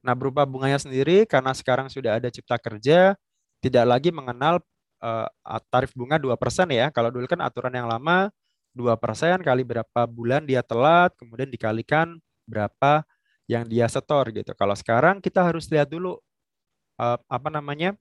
Nah, 0.00 0.14
berupa 0.14 0.46
bunganya 0.46 0.78
sendiri 0.78 1.26
karena 1.26 1.50
sekarang 1.50 1.90
sudah 1.90 2.22
ada 2.22 2.30
cipta 2.30 2.54
kerja 2.58 3.18
tidak 3.62 3.84
lagi 3.86 4.10
mengenal 4.14 4.62
uh, 5.02 5.26
tarif 5.70 5.90
bunga 5.98 6.18
2% 6.18 6.38
ya. 6.70 6.90
Kalau 6.94 7.10
dulu 7.10 7.26
kan 7.26 7.42
aturan 7.42 7.74
yang 7.74 7.90
lama 7.90 8.30
2% 8.74 9.42
kali 9.42 9.62
berapa 9.66 10.00
bulan 10.08 10.46
dia 10.46 10.62
telat, 10.64 11.12
kemudian 11.18 11.50
dikalikan 11.50 12.16
berapa 12.46 13.04
yang 13.50 13.66
dia 13.68 13.86
setor 13.90 14.30
gitu. 14.32 14.54
Kalau 14.56 14.72
sekarang 14.72 15.20
kita 15.20 15.44
harus 15.44 15.68
lihat 15.68 15.90
dulu 15.90 16.16
uh, 16.98 17.18
apa 17.28 17.48
namanya? 17.52 17.94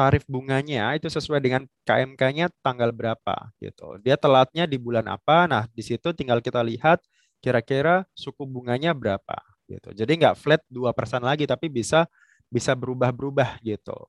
tarif 0.00 0.24
bunganya 0.24 0.96
itu 0.96 1.10
sesuai 1.10 1.42
dengan 1.42 1.66
KMK-nya 1.84 2.48
tanggal 2.64 2.88
berapa 2.94 3.52
gitu. 3.60 4.00
Dia 4.00 4.16
telatnya 4.16 4.64
di 4.64 4.80
bulan 4.80 5.04
apa? 5.10 5.44
Nah, 5.50 5.66
di 5.68 5.82
situ 5.84 6.14
tinggal 6.16 6.40
kita 6.40 6.64
lihat 6.64 7.04
kira-kira 7.42 8.06
suku 8.16 8.48
bunganya 8.48 8.96
berapa 8.96 9.36
gitu. 9.68 9.92
Jadi 9.92 10.12
nggak 10.24 10.36
flat 10.40 10.62
2% 10.72 11.20
lagi 11.20 11.44
tapi 11.44 11.68
bisa 11.68 12.08
bisa 12.48 12.72
berubah-berubah 12.72 13.60
gitu. 13.60 14.08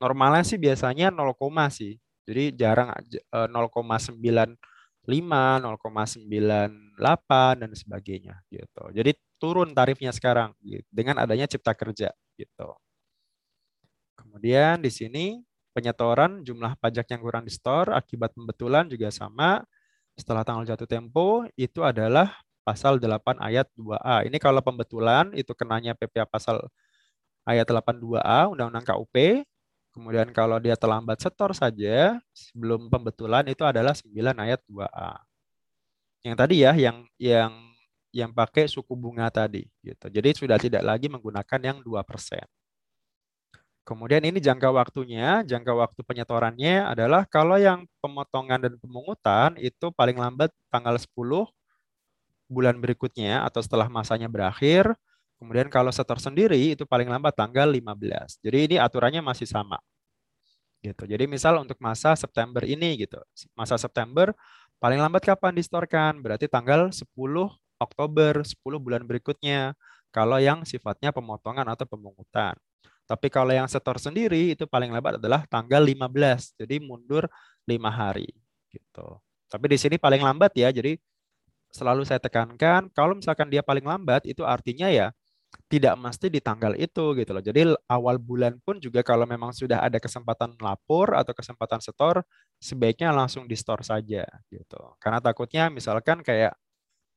Normalnya 0.00 0.44
sih 0.44 0.60
biasanya 0.60 1.12
0, 1.12 1.36
sih. 1.72 1.96
Jadi 2.26 2.58
jarang 2.58 2.90
0,95, 3.30 4.58
0,98 5.06 7.60
dan 7.60 7.70
sebagainya 7.76 8.34
gitu. 8.50 8.82
Jadi 8.90 9.14
turun 9.36 9.72
tarifnya 9.76 10.10
sekarang 10.12 10.52
gitu, 10.64 10.86
dengan 10.88 11.20
adanya 11.20 11.46
cipta 11.48 11.72
kerja 11.76 12.10
gitu. 12.36 12.68
Kemudian 14.16 14.80
di 14.80 14.88
sini 14.88 15.40
penyetoran 15.76 16.40
jumlah 16.40 16.76
pajak 16.80 17.04
yang 17.12 17.20
kurang 17.20 17.44
di 17.44 17.52
store 17.52 17.92
akibat 17.92 18.32
pembetulan 18.32 18.88
juga 18.88 19.12
sama 19.12 19.60
setelah 20.16 20.40
tanggal 20.40 20.64
jatuh 20.64 20.88
tempo 20.88 21.44
itu 21.60 21.84
adalah 21.84 22.32
pasal 22.64 22.96
8 22.96 23.38
ayat 23.38 23.68
2A. 23.76 24.24
Ini 24.26 24.40
kalau 24.40 24.64
pembetulan 24.64 25.30
itu 25.36 25.52
kenanya 25.52 25.92
PPA 25.92 26.24
pasal 26.24 26.64
ayat 27.46 27.68
82A 27.68 28.50
Undang-Undang 28.50 28.86
KUP. 28.88 29.44
Kemudian 29.94 30.28
kalau 30.32 30.60
dia 30.60 30.76
terlambat 30.76 31.20
setor 31.20 31.56
saja 31.56 32.20
sebelum 32.34 32.88
pembetulan 32.88 33.44
itu 33.48 33.62
adalah 33.64 33.92
9 33.92 34.36
ayat 34.36 34.60
2A. 34.66 35.22
Yang 36.26 36.36
tadi 36.36 36.56
ya 36.64 36.72
yang 36.74 37.06
yang 37.22 37.52
yang 38.16 38.32
pakai 38.32 38.64
suku 38.64 38.96
bunga 38.96 39.28
tadi 39.28 39.68
gitu. 39.84 40.08
Jadi 40.08 40.28
sudah 40.32 40.56
tidak 40.56 40.80
lagi 40.80 41.12
menggunakan 41.12 41.60
yang 41.60 41.78
2%. 41.84 42.48
Kemudian 43.86 44.18
ini 44.26 44.42
jangka 44.42 44.74
waktunya, 44.74 45.46
jangka 45.46 45.70
waktu 45.70 46.00
penyetorannya 46.02 46.90
adalah 46.90 47.22
kalau 47.22 47.54
yang 47.54 47.86
pemotongan 48.02 48.58
dan 48.58 48.74
pemungutan 48.82 49.54
itu 49.62 49.94
paling 49.94 50.18
lambat 50.18 50.50
tanggal 50.74 50.98
10 50.98 51.06
bulan 52.50 52.74
berikutnya 52.82 53.46
atau 53.46 53.62
setelah 53.62 53.86
masanya 53.86 54.26
berakhir. 54.26 54.90
Kemudian 55.38 55.70
kalau 55.70 55.92
setor 55.94 56.18
sendiri 56.18 56.58
itu 56.74 56.82
paling 56.82 57.06
lambat 57.06 57.36
tanggal 57.36 57.68
15. 57.70 58.42
Jadi 58.42 58.58
ini 58.72 58.76
aturannya 58.80 59.22
masih 59.22 59.46
sama. 59.46 59.78
Gitu. 60.82 61.06
Jadi 61.06 61.30
misal 61.30 61.54
untuk 61.62 61.78
masa 61.78 62.18
September 62.18 62.66
ini 62.66 63.06
gitu. 63.06 63.22
Masa 63.54 63.78
September 63.78 64.34
paling 64.82 64.98
lambat 64.98 65.22
kapan 65.22 65.54
distorkan? 65.54 66.18
Berarti 66.18 66.50
tanggal 66.50 66.90
10 66.90 67.06
Oktober, 67.80 68.42
10 68.44 68.80
bulan 68.80 69.02
berikutnya. 69.04 69.76
Kalau 70.14 70.40
yang 70.40 70.64
sifatnya 70.64 71.12
pemotongan 71.12 71.66
atau 71.68 71.84
pemungutan. 71.84 72.56
Tapi 73.06 73.30
kalau 73.30 73.54
yang 73.54 73.70
setor 73.70 74.02
sendiri 74.02 74.56
itu 74.56 74.66
paling 74.66 74.90
lambat 74.90 75.22
adalah 75.22 75.46
tanggal 75.46 75.78
15. 75.84 76.56
Jadi 76.58 76.82
mundur 76.82 77.30
lima 77.68 77.90
hari 77.92 78.26
gitu. 78.72 79.22
Tapi 79.46 79.66
di 79.70 79.78
sini 79.78 79.96
paling 80.00 80.24
lambat 80.24 80.56
ya. 80.58 80.74
Jadi 80.74 80.98
selalu 81.70 82.02
saya 82.08 82.18
tekankan 82.18 82.88
kalau 82.94 83.14
misalkan 83.18 83.46
dia 83.52 83.60
paling 83.60 83.84
lambat 83.84 84.24
itu 84.24 84.42
artinya 84.42 84.88
ya 84.88 85.12
tidak 85.66 85.94
mesti 85.98 86.26
di 86.30 86.38
tanggal 86.42 86.74
itu 86.78 87.14
gitu 87.18 87.30
loh. 87.34 87.42
Jadi 87.42 87.74
awal 87.90 88.18
bulan 88.22 88.58
pun 88.62 88.78
juga 88.78 89.02
kalau 89.02 89.26
memang 89.26 89.50
sudah 89.50 89.82
ada 89.82 89.98
kesempatan 89.98 90.54
lapor 90.62 91.14
atau 91.14 91.34
kesempatan 91.34 91.82
setor 91.82 92.22
sebaiknya 92.62 93.10
langsung 93.10 93.46
di 93.50 93.54
store 93.58 93.82
saja 93.82 94.26
gitu. 94.50 94.80
Karena 95.02 95.18
takutnya 95.18 95.70
misalkan 95.70 96.22
kayak 96.22 96.54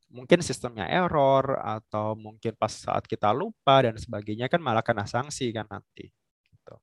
mungkin 0.10 0.42
sistemnya 0.42 0.90
error 0.90 1.58
atau 1.62 2.18
mungkin 2.18 2.58
pas 2.58 2.74
saat 2.74 3.06
kita 3.06 3.30
lupa 3.34 3.86
dan 3.86 3.96
sebagainya 3.96 4.50
kan 4.50 4.60
malah 4.62 4.82
kena 4.82 5.06
sanksi 5.06 5.54
kan 5.54 5.70
nanti 5.70 6.10
gitu. 6.50 6.76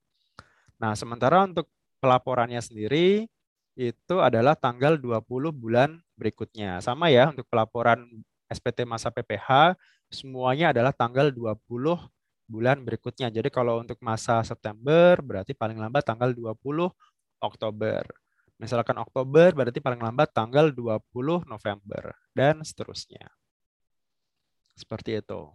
Nah, 0.79 0.95
sementara 0.95 1.43
untuk 1.43 1.67
pelaporannya 1.99 2.59
sendiri 2.63 3.27
itu 3.77 4.15
adalah 4.17 4.57
tanggal 4.57 4.97
20 4.97 5.53
bulan 5.53 6.01
berikutnya. 6.17 6.81
Sama 6.81 7.13
ya 7.13 7.29
untuk 7.29 7.45
pelaporan 7.51 8.07
SPT 8.49 8.87
masa 8.87 9.11
PPH 9.13 9.75
semuanya 10.09 10.71
adalah 10.71 10.95
tanggal 10.95 11.29
20 11.29 11.99
bulan 12.47 12.79
berikutnya. 12.81 13.27
Jadi 13.29 13.51
kalau 13.51 13.83
untuk 13.83 13.99
masa 13.99 14.41
September 14.41 15.19
berarti 15.19 15.51
paling 15.53 15.77
lambat 15.77 16.07
tanggal 16.07 16.31
20 16.31 16.89
Oktober. 17.43 18.07
Misalkan 18.57 18.97
Oktober 18.97 19.53
berarti 19.53 19.77
paling 19.77 20.01
lambat 20.01 20.33
tanggal 20.33 20.73
20 20.73 21.45
November 21.45 22.17
dan 22.33 22.65
seterusnya. 22.65 23.29
Seperti 24.73 25.21
itu. 25.21 25.53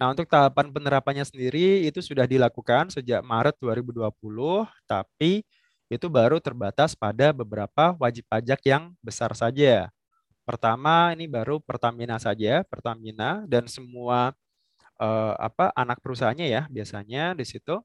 Nah, 0.00 0.16
untuk 0.16 0.24
tahapan 0.30 0.72
penerapannya 0.72 1.26
sendiri 1.26 1.84
itu 1.84 2.00
sudah 2.00 2.24
dilakukan 2.24 2.88
sejak 2.88 3.20
Maret 3.20 3.58
2020, 3.60 4.64
tapi 4.88 5.44
itu 5.90 6.06
baru 6.06 6.38
terbatas 6.38 6.94
pada 6.94 7.34
beberapa 7.34 7.92
wajib 7.98 8.24
pajak 8.30 8.62
yang 8.64 8.94
besar 9.02 9.34
saja. 9.36 9.90
Pertama 10.46 11.12
ini 11.12 11.26
baru 11.28 11.58
Pertamina 11.60 12.16
saja, 12.16 12.62
Pertamina 12.64 13.44
dan 13.44 13.66
semua 13.68 14.32
eh, 15.02 15.34
apa 15.36 15.74
anak 15.76 15.98
perusahaannya 16.00 16.46
ya 16.48 16.62
biasanya 16.70 17.34
di 17.36 17.44
situ. 17.44 17.82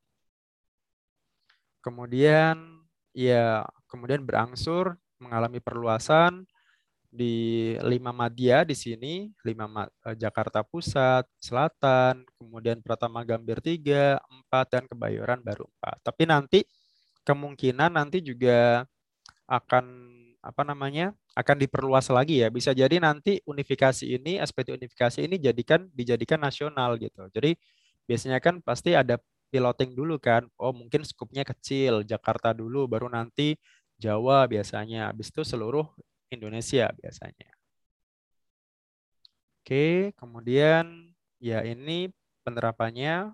Kemudian 1.84 2.86
ya 3.14 3.68
kemudian 3.96 4.28
berangsur 4.28 5.00
mengalami 5.24 5.64
perluasan 5.64 6.44
di 7.08 7.72
lima 7.80 8.12
Madia 8.12 8.68
di 8.68 8.76
sini, 8.76 9.32
lima 9.48 9.88
eh, 10.04 10.20
Jakarta 10.20 10.68
Pusat, 10.68 11.24
Selatan, 11.40 12.28
kemudian 12.36 12.84
Pratama 12.84 13.24
Gambir 13.24 13.64
3, 13.64 14.20
4 14.52 14.68
dan 14.68 14.84
Kebayoran 14.84 15.40
baru 15.40 15.64
4. 15.80 16.12
Tapi 16.12 16.24
nanti 16.28 16.60
kemungkinan 17.24 17.96
nanti 17.96 18.20
juga 18.20 18.84
akan 19.48 19.86
apa 20.46 20.62
namanya 20.62 21.16
akan 21.34 21.56
diperluas 21.58 22.12
lagi 22.12 22.44
ya. 22.44 22.52
Bisa 22.52 22.76
jadi 22.76 23.00
nanti 23.00 23.40
unifikasi 23.48 24.04
ini 24.06 24.38
SPT 24.44 24.76
unifikasi 24.76 25.24
ini 25.24 25.40
jadikan 25.40 25.88
dijadikan 25.96 26.44
nasional 26.44 27.00
gitu. 27.00 27.32
Jadi 27.32 27.56
biasanya 28.06 28.44
kan 28.44 28.60
pasti 28.60 28.92
ada 28.94 29.18
piloting 29.50 29.96
dulu 29.96 30.20
kan. 30.20 30.46
Oh 30.60 30.76
mungkin 30.76 31.08
skupnya 31.08 31.48
kecil 31.48 32.04
Jakarta 32.04 32.52
dulu 32.52 32.92
baru 32.92 33.08
nanti 33.08 33.56
Jawa 34.00 34.48
biasanya 34.48 35.10
habis 35.10 35.32
itu 35.32 35.42
seluruh 35.42 35.88
Indonesia 36.32 36.92
biasanya 36.96 37.56
Oke, 39.66 40.14
kemudian 40.14 41.10
ya 41.42 41.66
ini 41.66 42.14
penerapannya 42.46 43.34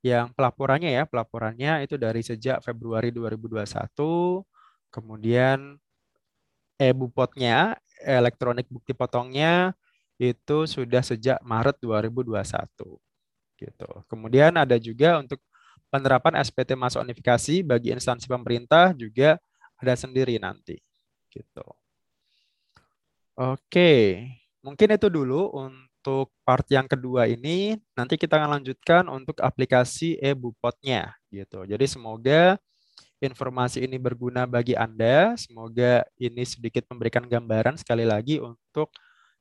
yang 0.00 0.32
pelaporannya 0.32 0.88
ya, 0.88 1.04
pelaporannya 1.04 1.84
itu 1.84 2.00
dari 2.00 2.24
sejak 2.24 2.64
Februari 2.64 3.12
2021, 3.12 4.40
kemudian 4.88 5.76
e-bupotnya, 6.80 7.76
elektronik 8.00 8.66
bukti 8.72 8.96
potongnya 8.96 9.76
itu 10.16 10.64
sudah 10.64 11.04
sejak 11.04 11.44
Maret 11.44 11.76
2021. 11.84 12.96
Gitu. 13.60 13.90
Kemudian 14.08 14.56
ada 14.56 14.80
juga 14.80 15.20
untuk 15.20 15.44
penerapan 15.92 16.40
SPT 16.40 16.72
masuk 16.72 17.04
unifikasi 17.04 17.60
bagi 17.60 17.92
instansi 17.92 18.24
pemerintah 18.24 18.96
juga 18.96 19.36
ada 19.76 19.92
sendiri 19.92 20.40
nanti. 20.40 20.80
Gitu. 21.28 21.66
Oke, 23.36 24.24
mungkin 24.64 24.88
itu 24.96 25.08
dulu 25.12 25.52
untuk 25.52 26.32
part 26.48 26.64
yang 26.72 26.88
kedua 26.88 27.28
ini. 27.28 27.76
Nanti 27.92 28.16
kita 28.16 28.40
akan 28.40 28.60
lanjutkan 28.60 29.04
untuk 29.12 29.36
aplikasi 29.44 30.16
e-bupotnya. 30.16 31.12
Gitu. 31.28 31.68
Jadi 31.68 31.84
semoga 31.84 32.56
informasi 33.20 33.84
ini 33.84 34.00
berguna 34.00 34.48
bagi 34.48 34.72
Anda. 34.72 35.36
Semoga 35.36 36.08
ini 36.16 36.44
sedikit 36.48 36.88
memberikan 36.88 37.28
gambaran 37.28 37.76
sekali 37.76 38.08
lagi 38.08 38.40
untuk 38.40 38.88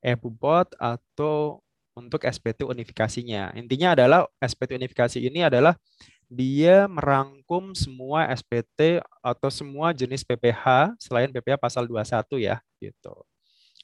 e-bupot 0.03 0.75
atau 0.79 1.63
untuk 1.95 2.23
SPT 2.23 2.63
unifikasinya. 2.63 3.51
Intinya 3.59 3.93
adalah 3.95 4.19
SPT 4.39 4.79
unifikasi 4.79 5.19
ini 5.19 5.43
adalah 5.43 5.75
dia 6.31 6.87
merangkum 6.87 7.75
semua 7.75 8.23
SPT 8.31 9.03
atau 9.19 9.49
semua 9.51 9.91
jenis 9.91 10.23
PPH 10.23 10.95
selain 10.95 11.27
PPH 11.27 11.59
pasal 11.59 11.83
21 11.83 12.39
ya 12.39 12.63
gitu. 12.79 13.11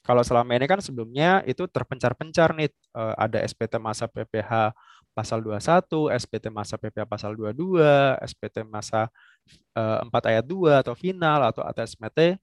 Kalau 0.00 0.24
selama 0.24 0.56
ini 0.56 0.64
kan 0.64 0.80
sebelumnya 0.80 1.44
itu 1.44 1.68
terpencar-pencar 1.68 2.56
nih 2.56 2.72
eh, 2.72 3.14
ada 3.20 3.44
SPT 3.44 3.76
masa 3.76 4.08
PPH 4.08 4.72
pasal 5.12 5.44
21, 5.44 6.08
SPT 6.16 6.48
masa 6.48 6.80
PPH 6.80 7.04
pasal 7.04 7.36
22, 7.36 8.16
SPT 8.24 8.64
masa 8.64 9.12
4 9.74 10.08
ayat 10.30 10.44
2 10.46 10.80
atau 10.80 10.94
final 10.96 11.40
atau 11.52 11.66
atas 11.66 11.92
SPT 11.92 12.38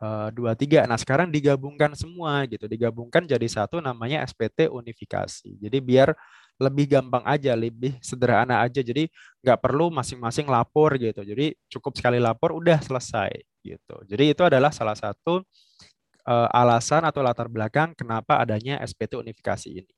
Eh, 0.00 0.28
dua 0.32 0.56
tiga. 0.56 0.88
Nah 0.88 0.96
sekarang 0.96 1.28
digabungkan 1.28 1.92
semua 1.92 2.48
gitu, 2.48 2.64
digabungkan 2.64 3.20
jadi 3.28 3.44
satu 3.44 3.84
namanya 3.84 4.24
SPT 4.24 4.72
unifikasi. 4.72 5.60
Jadi 5.60 5.78
biar 5.84 6.16
lebih 6.60 6.86
gampang 6.92 7.24
aja, 7.24 7.56
lebih 7.56 7.96
sederhana 8.04 8.60
aja. 8.60 8.84
Jadi 8.84 9.08
nggak 9.40 9.58
perlu 9.58 9.88
masing-masing 9.88 10.46
lapor 10.46 11.00
gitu. 11.00 11.24
Jadi 11.24 11.56
cukup 11.72 11.96
sekali 11.96 12.20
lapor 12.20 12.52
udah 12.52 12.78
selesai 12.84 13.32
gitu. 13.64 13.96
Jadi 14.04 14.36
itu 14.36 14.42
adalah 14.44 14.68
salah 14.68 14.94
satu 14.94 15.40
uh, 16.28 16.48
alasan 16.52 17.08
atau 17.08 17.24
latar 17.24 17.48
belakang 17.48 17.96
kenapa 17.96 18.36
adanya 18.36 18.76
SPT 18.84 19.16
unifikasi 19.16 19.68
ini. 19.72 19.92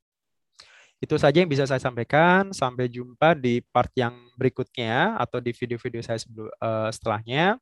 Itu 1.03 1.19
saja 1.19 1.43
yang 1.43 1.51
bisa 1.51 1.67
saya 1.67 1.83
sampaikan. 1.83 2.55
Sampai 2.55 2.87
jumpa 2.87 3.35
di 3.35 3.59
part 3.59 3.91
yang 3.99 4.15
berikutnya 4.39 5.19
atau 5.19 5.43
di 5.43 5.51
video-video 5.51 5.99
saya 5.99 6.15
sebelum, 6.15 6.47
uh, 6.63 6.87
setelahnya. 6.87 7.59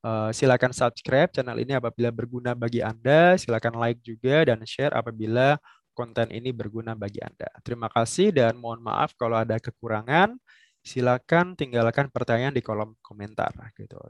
Uh, 0.00 0.32
silakan 0.32 0.72
subscribe 0.72 1.28
channel 1.28 1.60
ini 1.60 1.76
apabila 1.78 2.10
berguna 2.10 2.58
bagi 2.58 2.82
Anda. 2.82 3.38
Silakan 3.38 3.78
like 3.78 4.02
juga 4.02 4.42
dan 4.42 4.58
share 4.66 4.90
apabila 4.90 5.54
konten 6.00 6.32
ini 6.32 6.48
berguna 6.56 6.96
bagi 6.96 7.20
Anda. 7.20 7.52
Terima 7.60 7.92
kasih 7.92 8.32
dan 8.32 8.56
mohon 8.56 8.80
maaf 8.80 9.12
kalau 9.20 9.36
ada 9.36 9.60
kekurangan. 9.60 10.40
Silakan 10.80 11.60
tinggalkan 11.60 12.08
pertanyaan 12.08 12.56
di 12.56 12.64
kolom 12.64 12.96
komentar. 13.04 13.52
Gitu. 13.76 14.00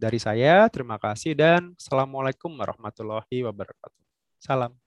Dari 0.00 0.16
saya, 0.16 0.64
terima 0.72 0.96
kasih 0.96 1.36
dan 1.36 1.76
Assalamualaikum 1.76 2.48
warahmatullahi 2.56 3.44
wabarakatuh. 3.44 4.00
Salam. 4.40 4.83